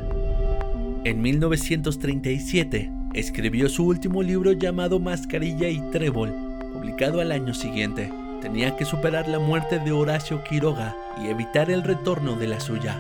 En 1.04 1.21
1937, 1.21 2.91
escribió 3.13 3.69
su 3.69 3.86
último 3.86 4.24
libro 4.24 4.52
llamado 4.52 5.00
Mascarilla 5.00 5.69
y 5.69 5.80
Trébol, 5.91 6.34
publicado 6.74 7.21
al 7.21 7.32
año 7.32 7.54
siguiente. 7.54 8.12
Tenía 8.41 8.76
que 8.76 8.86
superar 8.86 9.28
la 9.28 9.39
muerte 9.39 9.80
de 9.80 9.91
Horacio 9.91 10.43
Quiroga 10.43 10.95
y 11.24 11.28
evitar 11.28 11.71
el 11.71 11.84
retorno 11.84 12.36
de 12.36 12.48
la 12.48 12.60
suya. 12.60 13.00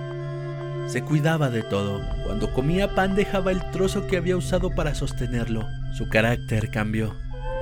Se 0.87 1.01
cuidaba 1.01 1.49
de 1.49 1.63
todo. 1.63 1.99
Cuando 2.25 2.53
comía 2.53 2.93
pan 2.95 3.15
dejaba 3.15 3.51
el 3.51 3.71
trozo 3.71 4.07
que 4.07 4.17
había 4.17 4.37
usado 4.37 4.69
para 4.69 4.95
sostenerlo. 4.95 5.67
Su 5.93 6.07
carácter 6.07 6.69
cambió. 6.69 7.15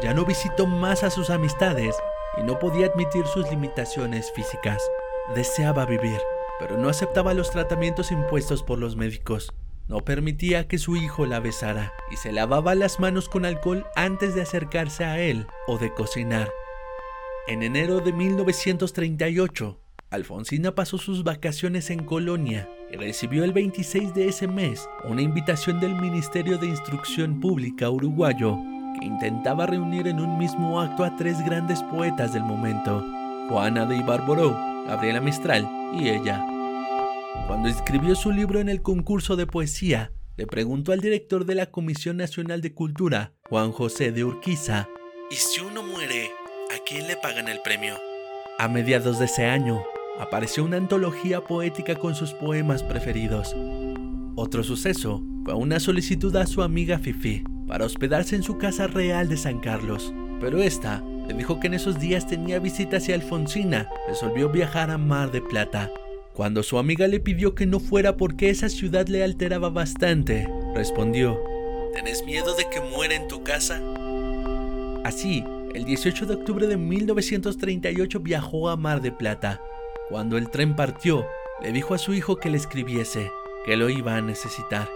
Ya 0.04 0.14
no 0.14 0.26
visitó 0.26 0.68
más 0.68 1.04
a 1.04 1.10
sus 1.10 1.30
amistades 1.30 1.96
y 2.38 2.44
no 2.44 2.60
podía 2.60 2.88
admitir 2.88 3.26
sus 3.26 3.50
limitaciones 3.50 4.32
físicas. 4.34 4.82
Deseaba 5.36 5.86
vivir, 5.86 6.20
pero 6.60 6.78
no 6.78 6.90
aceptaba 6.90 7.34
los 7.34 7.52
tratamientos 7.52 8.12
impuestos 8.12 8.64
por 8.64 8.80
los 8.80 8.96
médicos. 8.96 9.54
No 9.88 10.00
permitía 10.00 10.68
que 10.68 10.78
su 10.78 10.96
hijo 10.96 11.26
la 11.26 11.40
besara 11.40 11.94
y 12.12 12.16
se 12.16 12.32
lavaba 12.32 12.74
las 12.74 13.00
manos 13.00 13.28
con 13.28 13.46
alcohol 13.46 13.86
antes 13.96 14.34
de 14.34 14.42
acercarse 14.42 15.04
a 15.04 15.20
él 15.20 15.46
o 15.68 15.78
de 15.78 15.94
cocinar. 15.94 16.50
En 17.48 17.64
enero 17.64 18.00
de 18.00 18.14
1938, 18.14 19.80
Alfonsina 20.10 20.76
pasó 20.76 20.98
sus 20.98 21.24
vacaciones 21.24 21.90
en 21.90 22.06
Colonia 22.06 22.70
y 22.92 22.96
recibió 22.96 23.44
el 23.44 23.52
26 23.52 24.14
de 24.14 24.28
ese 24.30 24.48
mes 24.48 24.88
una 25.04 25.22
invitación 25.22 25.80
del 25.80 25.96
Ministerio 25.96 26.58
de 26.58 26.68
Instrucción 26.68 27.40
Pública 27.42 27.90
uruguayo 27.90 28.56
que 29.00 29.06
intentaba 29.06 29.66
reunir 29.66 30.08
en 30.08 30.20
un 30.20 30.38
mismo 30.38 30.80
acto 30.80 31.04
a 31.04 31.16
tres 31.16 31.44
grandes 31.44 31.82
poetas 31.84 32.34
del 32.34 32.44
momento, 32.44 33.04
Juana 33.50 33.86
de 33.86 33.98
Ibarboró, 33.98 34.58
Gabriela 34.88 35.22
Mistral 35.22 35.70
y 35.94 36.10
ella. 36.10 36.44
Cuando 37.48 37.70
escribió 37.70 38.16
su 38.16 38.32
libro 38.32 38.60
en 38.60 38.70
el 38.70 38.82
concurso 38.82 39.36
de 39.36 39.48
poesía, 39.48 40.12
le 40.38 40.48
preguntó 40.48 40.92
al 40.92 41.02
director 41.02 41.46
de 41.46 41.56
la 41.56 41.68
Comisión 41.68 42.18
Nacional 42.18 42.62
de 42.62 42.74
Cultura, 42.74 43.34
Juan 43.50 43.72
José 43.72 44.12
de 44.12 44.24
Urquiza, 44.24 44.88
¿y 45.30 45.36
si 45.36 45.62
uno 45.62 45.84
muere, 45.84 46.32
a 46.74 46.84
quién 46.86 47.08
le 47.08 47.18
pagan 47.18 47.48
el 47.48 47.62
premio? 47.62 47.96
A 48.60 48.68
mediados 48.68 49.20
de 49.20 49.26
ese 49.26 49.46
año, 49.46 49.84
apareció 50.20 50.64
una 50.64 50.78
antología 50.78 51.42
poética 51.42 51.96
con 51.96 52.16
sus 52.16 52.34
poemas 52.34 52.84
preferidos. 52.84 53.56
Otro 54.36 54.64
suceso 54.64 55.22
fue 55.46 55.54
una 55.54 55.80
solicitud 55.80 56.36
a 56.36 56.48
su 56.48 56.64
amiga 56.64 56.98
Fifi 56.98 57.44
para 57.68 57.86
hospedarse 57.86 58.36
en 58.36 58.44
su 58.44 58.58
casa 58.58 58.88
real 58.88 59.30
de 59.30 59.38
San 59.38 59.60
Carlos, 59.60 60.14
pero 60.40 60.62
esta 60.62 61.04
le 61.28 61.34
dijo 61.34 61.60
que 61.60 61.68
en 61.68 61.74
esos 61.74 62.00
días 62.00 62.28
tenía 62.28 62.60
visitas 62.60 63.08
y 63.08 63.14
Alfonsina 63.14 63.90
resolvió 64.08 64.50
viajar 64.50 64.92
a 64.92 64.98
Mar 64.98 65.32
de 65.32 65.42
Plata. 65.42 65.90
Cuando 66.34 66.64
su 66.64 66.78
amiga 66.78 67.08
le 67.08 67.20
pidió 67.20 67.56
que 67.56 67.66
no 67.66 67.80
fuera 67.80 68.18
porque 68.18 68.50
esa 68.50 68.68
ciudad 68.68 69.08
le 69.08 69.24
alteraba 69.24 69.70
bastante, 69.70 70.50
respondió, 70.74 71.40
¿Tenés 71.94 72.26
miedo 72.26 72.56
de 72.56 72.66
que 72.70 72.82
muera 72.82 73.16
en 73.16 73.28
tu 73.28 73.44
casa? 73.44 73.80
Así, 75.04 75.44
el 75.74 75.86
18 75.86 76.26
de 76.26 76.34
octubre 76.36 76.68
de 76.68 76.76
1938 76.76 78.20
viajó 78.20 78.70
a 78.70 78.76
Mar 78.76 79.02
de 79.02 79.12
Plata, 79.12 79.62
cuando 80.10 80.38
el 80.38 80.50
tren 80.50 80.76
partió, 80.76 81.26
le 81.62 81.72
dijo 81.72 81.94
a 81.94 81.98
su 81.98 82.14
hijo 82.14 82.38
que 82.38 82.50
le 82.50 82.58
escribiese, 82.58 83.32
que 83.66 83.78
lo 83.78 83.90
iba 83.90 84.18
a 84.18 84.22
necesitar. 84.22 84.90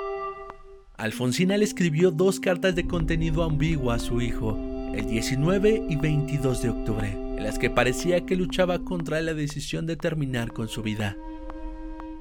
Alfonsina 0.97 1.57
le 1.57 1.63
escribió 1.63 2.09
dos 2.09 2.39
cartas 2.39 2.73
de 2.73 2.87
contenido 2.87 3.43
ambiguo 3.43 3.91
a 3.91 3.99
su 3.99 4.19
hijo, 4.19 4.57
el 4.95 5.05
19 5.05 5.85
y 5.87 5.95
22 5.95 6.63
de 6.63 6.69
octubre, 6.69 7.11
en 7.11 7.43
las 7.43 7.59
que 7.59 7.69
parecía 7.69 8.25
que 8.25 8.35
luchaba 8.35 8.79
contra 8.79 9.21
la 9.21 9.35
decisión 9.35 9.85
de 9.85 9.95
terminar 9.95 10.53
con 10.53 10.67
su 10.67 10.81
vida. 10.81 11.15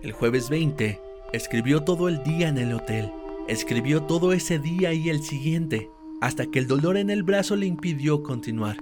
El 0.02 0.12
jueves 0.12 0.50
20, 0.50 1.00
escribió 1.32 1.84
todo 1.84 2.10
el 2.10 2.22
día 2.22 2.48
en 2.48 2.58
el 2.58 2.74
hotel. 2.74 3.10
Escribió 3.48 4.02
todo 4.02 4.34
ese 4.34 4.58
día 4.58 4.92
y 4.92 5.08
el 5.08 5.22
siguiente, 5.22 5.88
hasta 6.20 6.44
que 6.44 6.58
el 6.58 6.66
dolor 6.66 6.98
en 6.98 7.08
el 7.08 7.22
brazo 7.22 7.56
le 7.56 7.64
impidió 7.64 8.22
continuar. 8.22 8.76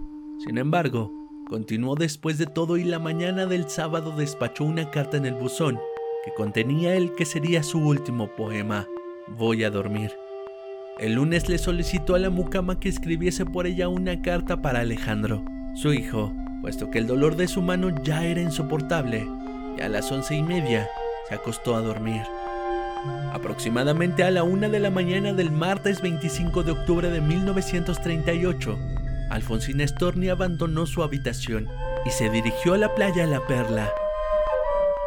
Sin 0.44 0.58
embargo, 0.58 1.12
continuó 1.48 1.94
después 1.94 2.36
de 2.36 2.46
todo 2.46 2.78
y 2.78 2.82
la 2.82 2.98
mañana 2.98 3.46
del 3.46 3.70
sábado 3.70 4.16
despachó 4.16 4.64
una 4.64 4.90
carta 4.90 5.18
en 5.18 5.26
el 5.26 5.34
buzón 5.34 5.78
que 6.24 6.32
contenía 6.34 6.96
el 6.96 7.14
que 7.14 7.26
sería 7.26 7.62
su 7.62 7.78
último 7.78 8.34
poema, 8.34 8.88
Voy 9.26 9.64
a 9.64 9.70
dormir. 9.70 10.12
El 10.98 11.14
lunes 11.14 11.48
le 11.48 11.56
solicitó 11.56 12.14
a 12.14 12.18
la 12.18 12.28
mucama 12.28 12.78
que 12.78 12.90
escribiese 12.90 13.46
por 13.46 13.66
ella 13.66 13.88
una 13.88 14.20
carta 14.20 14.60
para 14.60 14.80
Alejandro, 14.80 15.42
su 15.74 15.94
hijo, 15.94 16.34
puesto 16.60 16.90
que 16.90 16.98
el 16.98 17.06
dolor 17.06 17.34
de 17.36 17.48
su 17.48 17.62
mano 17.62 17.88
ya 18.02 18.24
era 18.24 18.42
insoportable, 18.42 19.26
y 19.78 19.80
a 19.80 19.88
las 19.88 20.12
once 20.12 20.34
y 20.34 20.42
media 20.42 20.88
se 21.28 21.36
acostó 21.36 21.74
a 21.74 21.80
dormir. 21.80 22.20
Aproximadamente 23.32 24.24
a 24.24 24.30
la 24.30 24.42
una 24.42 24.68
de 24.68 24.78
la 24.78 24.90
mañana 24.90 25.32
del 25.32 25.50
martes 25.50 26.02
25 26.02 26.62
de 26.62 26.72
octubre 26.72 27.08
de 27.08 27.22
1938, 27.22 28.78
Alfonsina 29.30 29.88
Storni 29.88 30.28
abandonó 30.28 30.84
su 30.84 31.02
habitación 31.02 31.66
y 32.04 32.10
se 32.10 32.28
dirigió 32.28 32.74
a 32.74 32.78
la 32.78 32.94
playa 32.94 33.26
La 33.26 33.40
Perla. 33.46 33.90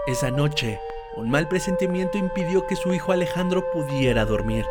Esa 0.08 0.32
noche, 0.32 0.80
un 1.18 1.32
mal 1.32 1.48
presentimiento 1.48 2.18
impidió 2.18 2.68
que 2.68 2.76
su 2.76 2.94
hijo 2.94 3.12
Alejandro 3.12 3.72
pudiera 3.72 4.24
dormir. 4.24 4.66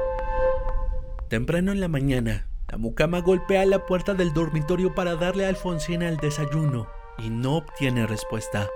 Temprano 1.29 1.73
en 1.73 1.81
la 1.81 1.89
mañana, 1.89 2.47
la 2.71 2.79
mucama 2.79 3.21
golpea 3.21 3.67
la 3.67 3.85
puerta 3.85 4.15
del 4.15 4.33
dormitorio 4.33 4.95
para 4.95 5.17
darle 5.17 5.45
a 5.45 5.49
Alfonsina 5.49 6.09
el 6.09 6.19
desayuno 6.19 6.87
y 7.19 7.31
no 7.31 7.57
obtiene 7.57 8.07
respuesta, 8.07 8.69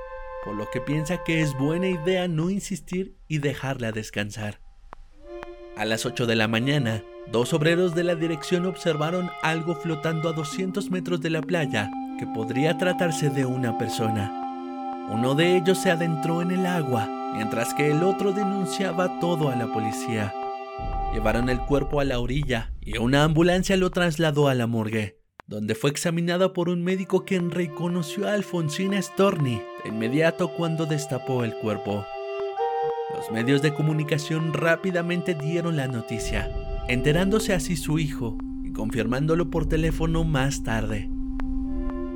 por 0.44 0.56
lo 0.56 0.68
que 0.70 0.80
piensa 0.80 1.22
que 1.22 1.42
es 1.42 1.56
buena 1.56 1.86
idea 1.86 2.26
no 2.26 2.50
insistir 2.50 3.16
y 3.28 3.38
dejarla 3.38 3.92
descansar. 3.92 4.60
A 5.76 5.84
las 5.84 6.04
8 6.04 6.26
de 6.26 6.34
la 6.34 6.48
mañana, 6.48 7.04
dos 7.30 7.52
obreros 7.52 7.94
de 7.94 8.02
la 8.02 8.16
dirección 8.16 8.66
observaron 8.66 9.30
algo 9.42 9.76
flotando 9.76 10.28
a 10.28 10.32
200 10.32 10.90
metros 10.90 11.20
de 11.20 11.30
la 11.30 11.40
playa 11.40 11.88
que 12.18 12.26
podría 12.26 12.76
tratarse 12.78 13.30
de 13.30 13.46
una 13.46 13.78
persona. 13.78 15.06
Uno 15.10 15.36
de 15.36 15.56
ellos 15.56 15.78
se 15.78 15.90
adentró 15.90 16.42
en 16.42 16.50
el 16.50 16.66
agua, 16.66 17.08
mientras 17.34 17.74
que 17.74 17.90
el 17.90 18.02
otro 18.02 18.32
denunciaba 18.32 19.18
todo 19.20 19.48
a 19.50 19.56
la 19.56 19.72
policía. 19.72 20.34
Llevaron 21.12 21.48
el 21.48 21.60
cuerpo 21.60 22.00
a 22.00 22.04
la 22.04 22.20
orilla 22.20 22.72
y 22.80 22.98
una 22.98 23.24
ambulancia 23.24 23.76
lo 23.76 23.90
trasladó 23.90 24.48
a 24.48 24.54
la 24.54 24.66
morgue, 24.66 25.18
donde 25.46 25.74
fue 25.74 25.90
examinada 25.90 26.52
por 26.52 26.68
un 26.68 26.84
médico 26.84 27.24
quien 27.24 27.50
reconoció 27.50 28.28
a 28.28 28.34
Alfonsina 28.34 29.00
Storni 29.02 29.60
de 29.82 29.88
inmediato 29.88 30.52
cuando 30.54 30.86
destapó 30.86 31.42
el 31.44 31.54
cuerpo. 31.56 32.04
Los 33.16 33.30
medios 33.32 33.60
de 33.60 33.74
comunicación 33.74 34.52
rápidamente 34.52 35.34
dieron 35.34 35.76
la 35.76 35.88
noticia, 35.88 36.48
enterándose 36.88 37.52
así 37.52 37.76
su 37.76 37.98
hijo 37.98 38.38
y 38.64 38.72
confirmándolo 38.72 39.50
por 39.50 39.66
teléfono 39.66 40.22
más 40.22 40.62
tarde. 40.62 41.10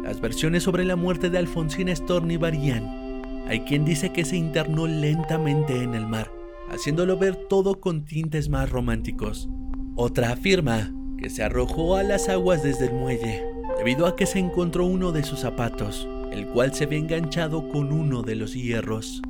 Las 0.04 0.20
versiones 0.20 0.62
sobre 0.62 0.84
la 0.84 0.96
muerte 0.96 1.30
de 1.30 1.38
Alfonsina 1.38 1.94
Storni 1.94 2.36
varían. 2.36 3.03
Hay 3.46 3.60
quien 3.60 3.84
dice 3.84 4.12
que 4.12 4.24
se 4.24 4.36
internó 4.36 4.86
lentamente 4.86 5.82
en 5.82 5.94
el 5.94 6.06
mar, 6.06 6.30
haciéndolo 6.70 7.18
ver 7.18 7.36
todo 7.36 7.78
con 7.78 8.04
tintes 8.04 8.48
más 8.48 8.70
románticos. 8.70 9.50
Otra 9.96 10.30
afirma 10.30 10.90
que 11.18 11.28
se 11.28 11.42
arrojó 11.42 11.96
a 11.96 12.02
las 12.02 12.28
aguas 12.28 12.62
desde 12.62 12.86
el 12.86 12.94
muelle, 12.94 13.44
debido 13.76 14.06
a 14.06 14.16
que 14.16 14.26
se 14.26 14.38
encontró 14.38 14.86
uno 14.86 15.12
de 15.12 15.24
sus 15.24 15.40
zapatos, 15.40 16.08
el 16.32 16.46
cual 16.46 16.74
se 16.74 16.84
había 16.84 16.98
enganchado 16.98 17.68
con 17.68 17.92
uno 17.92 18.22
de 18.22 18.34
los 18.34 18.54
hierros. 18.54 19.20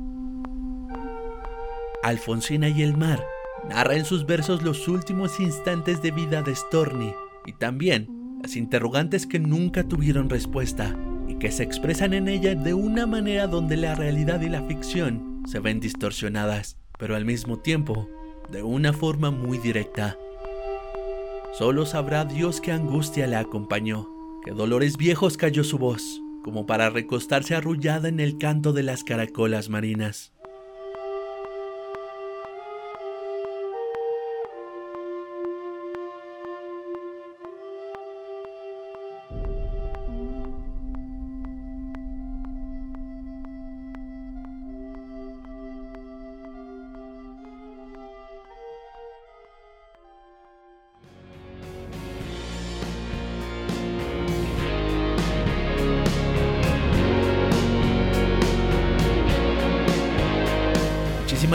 Alfonsina 2.01 2.69
y 2.69 2.83
el 2.83 2.95
mar 2.95 3.23
narra 3.67 3.95
en 3.95 4.05
sus 4.05 4.25
versos 4.25 4.63
los 4.63 4.87
últimos 4.87 5.39
instantes 5.39 6.01
de 6.01 6.11
vida 6.11 6.41
de 6.41 6.55
Storni 6.55 7.13
y 7.45 7.53
también 7.53 8.39
las 8.41 8.55
interrogantes 8.55 9.25
que 9.27 9.39
nunca 9.39 9.83
tuvieron 9.83 10.29
respuesta 10.29 10.95
que 11.39 11.51
se 11.51 11.63
expresan 11.63 12.13
en 12.13 12.27
ella 12.27 12.55
de 12.55 12.73
una 12.73 13.05
manera 13.05 13.47
donde 13.47 13.77
la 13.77 13.95
realidad 13.95 14.41
y 14.41 14.49
la 14.49 14.63
ficción 14.63 15.43
se 15.45 15.59
ven 15.59 15.79
distorsionadas 15.79 16.77
pero 16.97 17.15
al 17.15 17.25
mismo 17.25 17.59
tiempo 17.59 18.09
de 18.51 18.63
una 18.63 18.93
forma 18.93 19.31
muy 19.31 19.57
directa. 19.57 20.17
Solo 21.57 21.85
sabrá 21.85 22.25
Dios 22.25 22.61
qué 22.61 22.71
angustia 22.71 23.27
le 23.27 23.35
acompañó, 23.35 24.09
qué 24.43 24.51
dolores 24.51 24.97
viejos 24.97 25.37
cayó 25.37 25.63
su 25.63 25.77
voz, 25.77 26.21
como 26.43 26.65
para 26.65 26.89
recostarse 26.89 27.55
arrullada 27.55 28.07
en 28.07 28.19
el 28.19 28.37
canto 28.37 28.73
de 28.73 28.83
las 28.83 29.03
caracolas 29.03 29.69
marinas. 29.69 30.34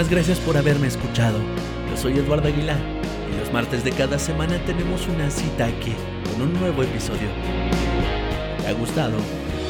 Muchísimas 0.01 0.27
gracias 0.27 0.47
por 0.47 0.57
haberme 0.57 0.87
escuchado. 0.87 1.39
Yo 1.91 1.95
soy 1.95 2.17
Eduardo 2.17 2.49
Aguilar 2.49 2.81
y 3.31 3.39
los 3.39 3.53
martes 3.53 3.85
de 3.85 3.93
cada 3.93 4.19
semana 4.19 4.59
tenemos 4.65 5.07
una 5.09 5.31
cita 5.31 5.67
aquí 5.67 5.93
con 6.25 6.41
un 6.41 6.55
nuevo 6.59 6.83
episodio. 6.83 7.29
¿Te 8.63 8.69
ha 8.69 8.73
gustado? 8.73 9.19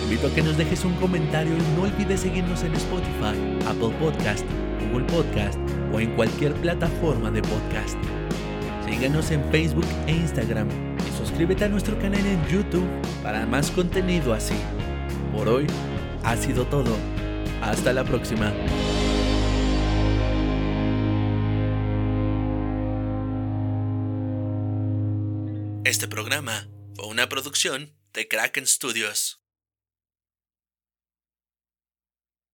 invito 0.04 0.28
a 0.28 0.30
que 0.30 0.42
nos 0.42 0.56
dejes 0.56 0.84
un 0.84 0.94
comentario 0.94 1.52
y 1.52 1.76
no 1.76 1.82
olvides 1.82 2.20
seguirnos 2.20 2.62
en 2.62 2.74
Spotify, 2.74 3.34
Apple 3.66 3.90
Podcast, 3.98 4.44
Google 4.80 5.04
Podcast 5.06 5.58
o 5.92 5.98
en 5.98 6.14
cualquier 6.14 6.54
plataforma 6.54 7.32
de 7.32 7.42
podcast. 7.42 7.98
Síguenos 8.88 9.32
en 9.32 9.42
Facebook 9.50 9.86
e 10.06 10.12
Instagram 10.12 10.68
y 11.08 11.18
suscríbete 11.18 11.64
a 11.64 11.68
nuestro 11.68 11.98
canal 11.98 12.24
en 12.24 12.40
YouTube 12.46 12.86
para 13.24 13.46
más 13.46 13.72
contenido 13.72 14.32
así. 14.32 14.54
Por 15.34 15.48
hoy 15.48 15.66
ha 16.22 16.36
sido 16.36 16.66
todo. 16.66 16.94
Hasta 17.62 17.92
la 17.92 18.04
próxima. 18.04 18.52
Programa 26.40 26.70
fue 26.94 27.06
una 27.06 27.28
producción 27.28 27.94
de 28.14 28.26
Kraken 28.26 28.66
Studios. 28.66 29.39